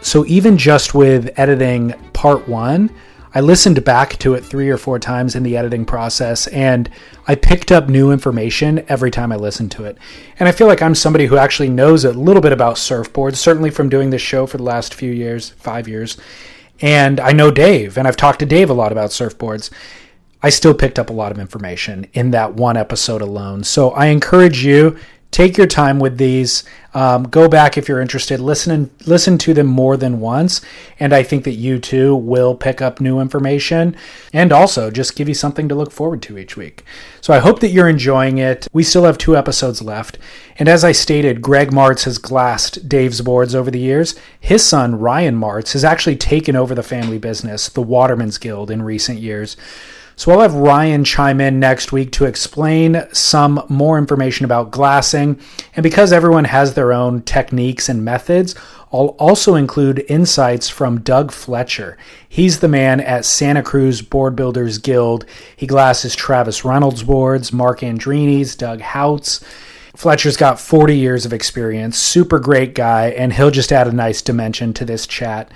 [0.00, 2.88] So, even just with editing part one,
[3.34, 6.88] I listened back to it three or four times in the editing process and
[7.26, 9.98] I picked up new information every time I listened to it.
[10.38, 13.70] And I feel like I'm somebody who actually knows a little bit about surfboards, certainly
[13.70, 16.16] from doing this show for the last few years, five years.
[16.80, 19.70] And I know Dave, and I've talked to Dave a lot about surfboards.
[20.42, 23.64] I still picked up a lot of information in that one episode alone.
[23.64, 24.96] So I encourage you
[25.30, 26.64] take your time with these.
[26.94, 28.40] Um, go back if you're interested.
[28.40, 30.60] Listen and listen to them more than once,
[30.98, 33.94] and I think that you too will pick up new information,
[34.32, 36.84] and also just give you something to look forward to each week.
[37.20, 38.66] So I hope that you're enjoying it.
[38.72, 40.18] We still have two episodes left,
[40.58, 44.18] and as I stated, Greg Martz has glassed Dave's boards over the years.
[44.40, 48.82] His son Ryan Martz has actually taken over the family business, the Waterman's Guild, in
[48.82, 49.56] recent years.
[50.18, 55.38] So I'll have Ryan chime in next week to explain some more information about glassing.
[55.76, 58.56] And because everyone has their own techniques and methods,
[58.92, 61.96] I'll also include insights from Doug Fletcher.
[62.28, 65.24] He's the man at Santa Cruz Board Builders Guild.
[65.54, 69.38] He glasses Travis Reynolds boards, Marc Andreini's, Doug Haut's.
[69.94, 74.20] Fletcher's got 40 years of experience, super great guy, and he'll just add a nice
[74.20, 75.52] dimension to this chat.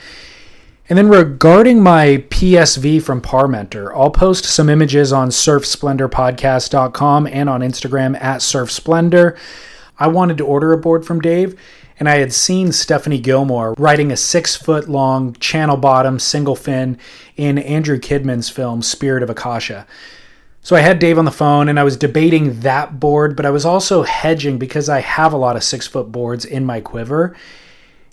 [0.92, 7.62] And then regarding my PSV from Parmenter, I'll post some images on surfsplendorpodcast.com and on
[7.62, 9.38] Instagram at surfsplendor.
[9.98, 11.58] I wanted to order a board from Dave,
[11.98, 16.98] and I had seen Stephanie Gilmore riding a six foot long channel bottom single fin
[17.38, 19.86] in Andrew Kidman's film Spirit of Akasha.
[20.60, 23.50] So I had Dave on the phone and I was debating that board, but I
[23.50, 27.34] was also hedging because I have a lot of six foot boards in my quiver.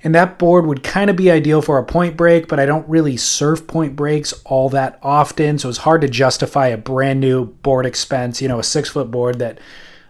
[0.02, 2.88] And that board would kind of be ideal for a point break, but I don't
[2.88, 5.60] really surf point breaks all that often.
[5.60, 9.12] So it's hard to justify a brand new board expense, you know, a six foot
[9.12, 9.60] board that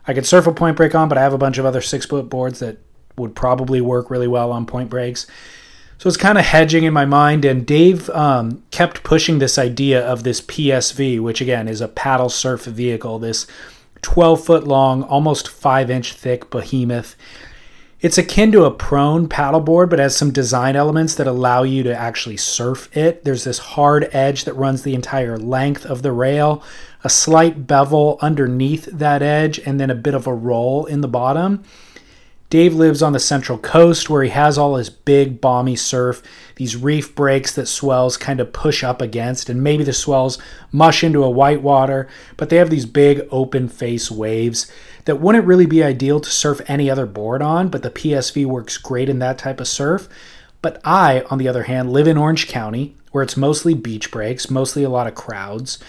[0.08, 2.06] I could surf a point break on, but I have a bunch of other six
[2.06, 2.78] foot boards that
[3.18, 5.26] would probably work really well on point breaks.
[5.98, 7.44] So it's kind of hedging in my mind.
[7.44, 12.30] And Dave um, kept pushing this idea of this PSV, which again is a paddle
[12.30, 13.48] surf vehicle, this
[14.04, 17.16] 12 foot long, almost five inch thick behemoth
[18.02, 21.96] it's akin to a prone paddleboard, but has some design elements that allow you to
[21.96, 23.26] actually surf it.
[23.26, 26.64] There's this hard edge that runs the entire length of the rail,
[27.04, 31.10] a slight bevel underneath that edge, and then a bit of a roll in the
[31.10, 31.64] bottom.
[32.50, 36.24] Dave lives on the central coast where he has all his big, balmy surf,
[36.56, 40.40] these reef breaks that swells kind of push up against, and maybe the swells
[40.72, 44.72] mush into a whitewater, but they have these big open face waves
[45.10, 48.78] that wouldn't really be ideal to surf any other board on, but the PSV works
[48.78, 50.08] great in that type of surf.
[50.62, 54.50] But I, on the other hand, live in Orange County where it's mostly beach breaks,
[54.50, 55.80] mostly a lot of crowds.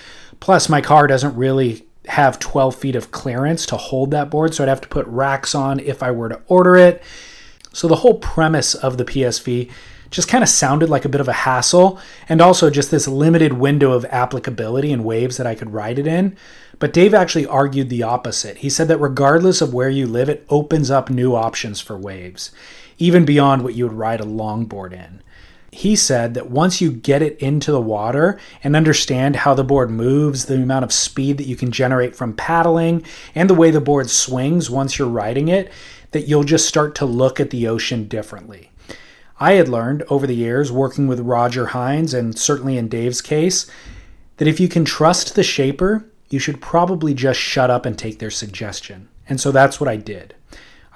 [0.41, 4.65] Plus, my car doesn't really have 12 feet of clearance to hold that board, so
[4.65, 7.03] I'd have to put racks on if I were to order it.
[7.73, 9.71] So the whole premise of the PSV
[10.11, 13.53] just kind of sounded like a bit of a hassle, and also just this limited
[13.53, 16.37] window of applicability and waves that I could ride it in.
[16.81, 18.57] But Dave actually argued the opposite.
[18.59, 22.51] He said that regardless of where you live, it opens up new options for waves,
[22.99, 25.23] even beyond what you would ride a longboard in
[25.73, 29.91] he said that once you get it into the water and understand how the board
[29.91, 33.05] moves, the amount of speed that you can generate from paddling,
[33.35, 35.71] and the way the board swings once you're riding it,
[36.11, 38.71] that you'll just start to look at the ocean differently.
[39.39, 43.71] I had learned over the years, working with Roger Hinds, and certainly in Dave's case,
[44.39, 48.19] that if you can trust the shaper, you should probably just shut up and take
[48.19, 49.09] their suggestion.
[49.29, 50.35] And so that's what I did.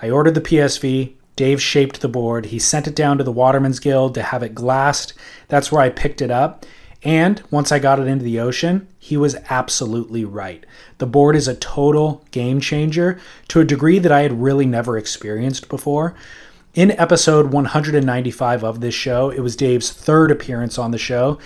[0.01, 2.47] I ordered the PSV, Dave shaped the board.
[2.47, 5.15] He sent it down to the Waterman's Guild to have it glassed.
[5.49, 6.65] That's where I picked it up.
[7.03, 10.65] And once I got it into the ocean, he was absolutely right.
[10.99, 14.97] The board is a total game changer to a degree that I had really never
[14.97, 16.15] experienced before.
[16.75, 21.39] In episode 195 of this show, it was Dave's third appearance on the show.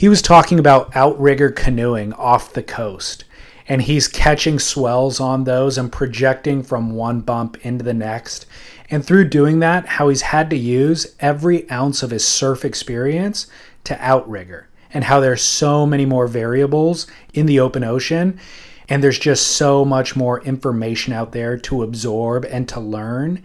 [0.00, 3.26] He was talking about outrigger canoeing off the coast
[3.68, 8.46] and he's catching swells on those and projecting from one bump into the next.
[8.88, 13.46] And through doing that, how he's had to use every ounce of his surf experience
[13.84, 18.40] to outrigger, and how there's so many more variables in the open ocean.
[18.88, 23.44] And there's just so much more information out there to absorb and to learn.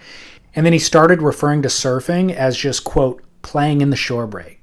[0.55, 4.54] And then he started referring to surfing as just, quote, playing in the shore break.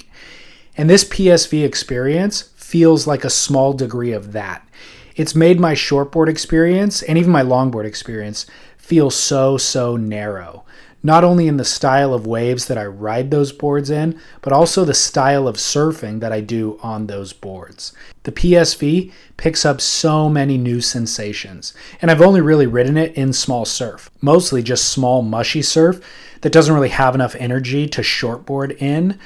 [0.76, 4.66] And this PSV experience feels like a small degree of that.
[5.14, 8.46] It's made my shortboard experience and even my longboard experience
[8.78, 10.64] feel so, so narrow.
[11.02, 14.84] not only in the style of waves that I ride those boards in, but also
[14.84, 17.92] the style of surfing that I do on those boards.
[18.22, 23.32] The PSV picks up so many new sensations, and I've only really ridden it in
[23.32, 26.00] small surf, mostly just small mushy surf
[26.42, 29.18] that doesn't really have enough energy to shortboard in.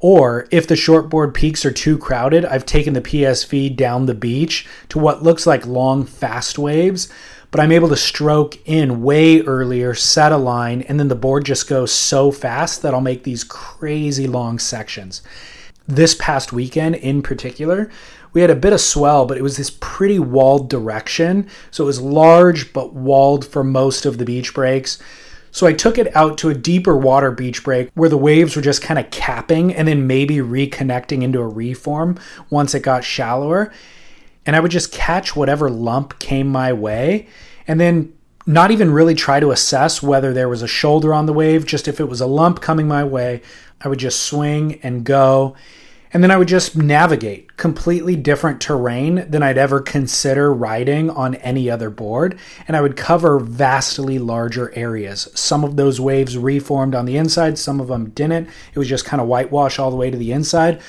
[0.00, 4.66] Or if the shortboard peaks are too crowded, I've taken the PSV down the beach
[4.88, 7.10] to what looks like long, fast waves,
[7.50, 11.44] but I'm able to stroke in way earlier, set a line, and then the board
[11.44, 15.20] just goes so fast that I'll make these crazy long sections.
[15.86, 17.90] This past weekend in particular,
[18.32, 21.48] we had a bit of swell, but it was this pretty walled direction.
[21.70, 24.98] So it was large but walled for most of the beach breaks.
[25.52, 28.62] So I took it out to a deeper water beach break where the waves were
[28.62, 32.18] just kind of capping and then maybe reconnecting into a reform
[32.50, 33.72] once it got shallower.
[34.46, 37.26] And I would just catch whatever lump came my way
[37.66, 38.12] and then
[38.46, 41.66] not even really try to assess whether there was a shoulder on the wave.
[41.66, 43.42] Just if it was a lump coming my way,
[43.80, 45.56] I would just swing and go.
[46.12, 51.36] And then I would just navigate completely different terrain than I'd ever consider riding on
[51.36, 52.38] any other board.
[52.66, 55.28] And I would cover vastly larger areas.
[55.34, 58.48] Some of those waves reformed on the inside, some of them didn't.
[58.74, 60.80] It was just kind of whitewash all the way to the inside.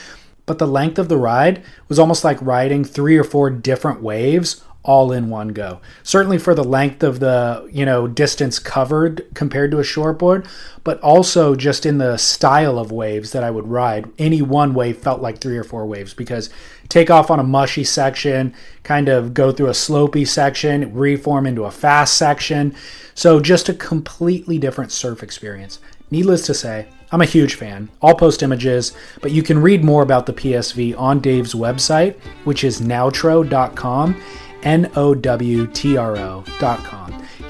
[0.48, 4.64] But the length of the ride was almost like riding three or four different waves
[4.84, 5.80] all in one go.
[6.04, 10.48] Certainly for the length of the, you know, distance covered compared to a shortboard,
[10.84, 14.10] but also just in the style of waves that I would ride.
[14.18, 16.50] Any one wave felt like three or four waves because
[16.90, 21.66] take off on a mushy section, kind of go through a slopey section, reform into
[21.66, 22.74] a fast section.
[23.14, 25.80] So just a completely different surf experience.
[26.10, 27.90] Needless to say, I'm a huge fan.
[28.02, 32.64] I'll post images, but you can read more about the PSV on Dave's website, which
[32.64, 34.22] is nowtro.com
[34.64, 35.12] N-O-W-T-R-O.com.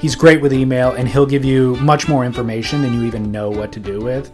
[0.00, 3.50] He's great with email and he'll give you much more information than you even know
[3.50, 4.32] what to do with.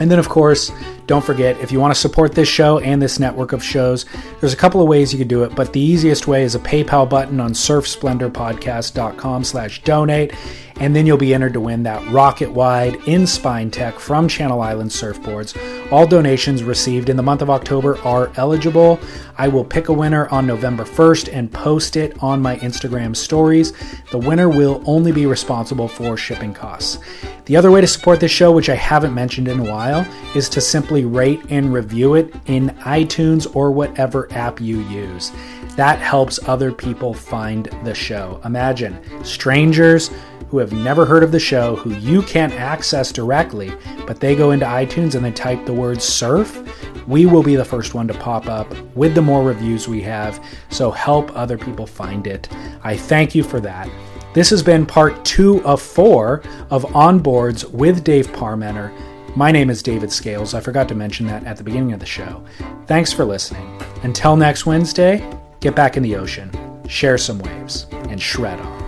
[0.00, 0.70] And then, of course,
[1.06, 4.06] don't forget if you want to support this show and this network of shows,
[4.40, 6.60] there's a couple of ways you can do it, but the easiest way is a
[6.60, 10.32] PayPal button on surfsplendorpodcast.com slash donate
[10.80, 14.90] and then you'll be entered to win that rocket wide in Spine-Tek from Channel Island
[14.90, 15.56] Surfboards.
[15.92, 19.00] All donations received in the month of October are eligible.
[19.36, 23.72] I will pick a winner on November 1st and post it on my Instagram stories.
[24.10, 26.98] The winner will only be responsible for shipping costs.
[27.46, 30.50] The other way to support this show, which I haven't mentioned in a while, is
[30.50, 35.32] to simply rate and review it in iTunes or whatever app you use.
[35.76, 38.40] That helps other people find the show.
[38.44, 40.10] Imagine strangers
[40.50, 43.72] who have never heard of the show, who you can't access directly,
[44.06, 46.62] but they go into iTunes and they type the word surf,
[47.06, 50.44] we will be the first one to pop up with the more reviews we have.
[50.68, 52.48] So help other people find it.
[52.82, 53.88] I thank you for that.
[54.34, 58.92] This has been part two of four of Onboards with Dave Parmenter.
[59.34, 60.52] My name is David Scales.
[60.52, 62.44] I forgot to mention that at the beginning of the show.
[62.86, 63.80] Thanks for listening.
[64.02, 65.26] Until next Wednesday,
[65.60, 66.50] get back in the ocean,
[66.88, 68.87] share some waves, and shred on.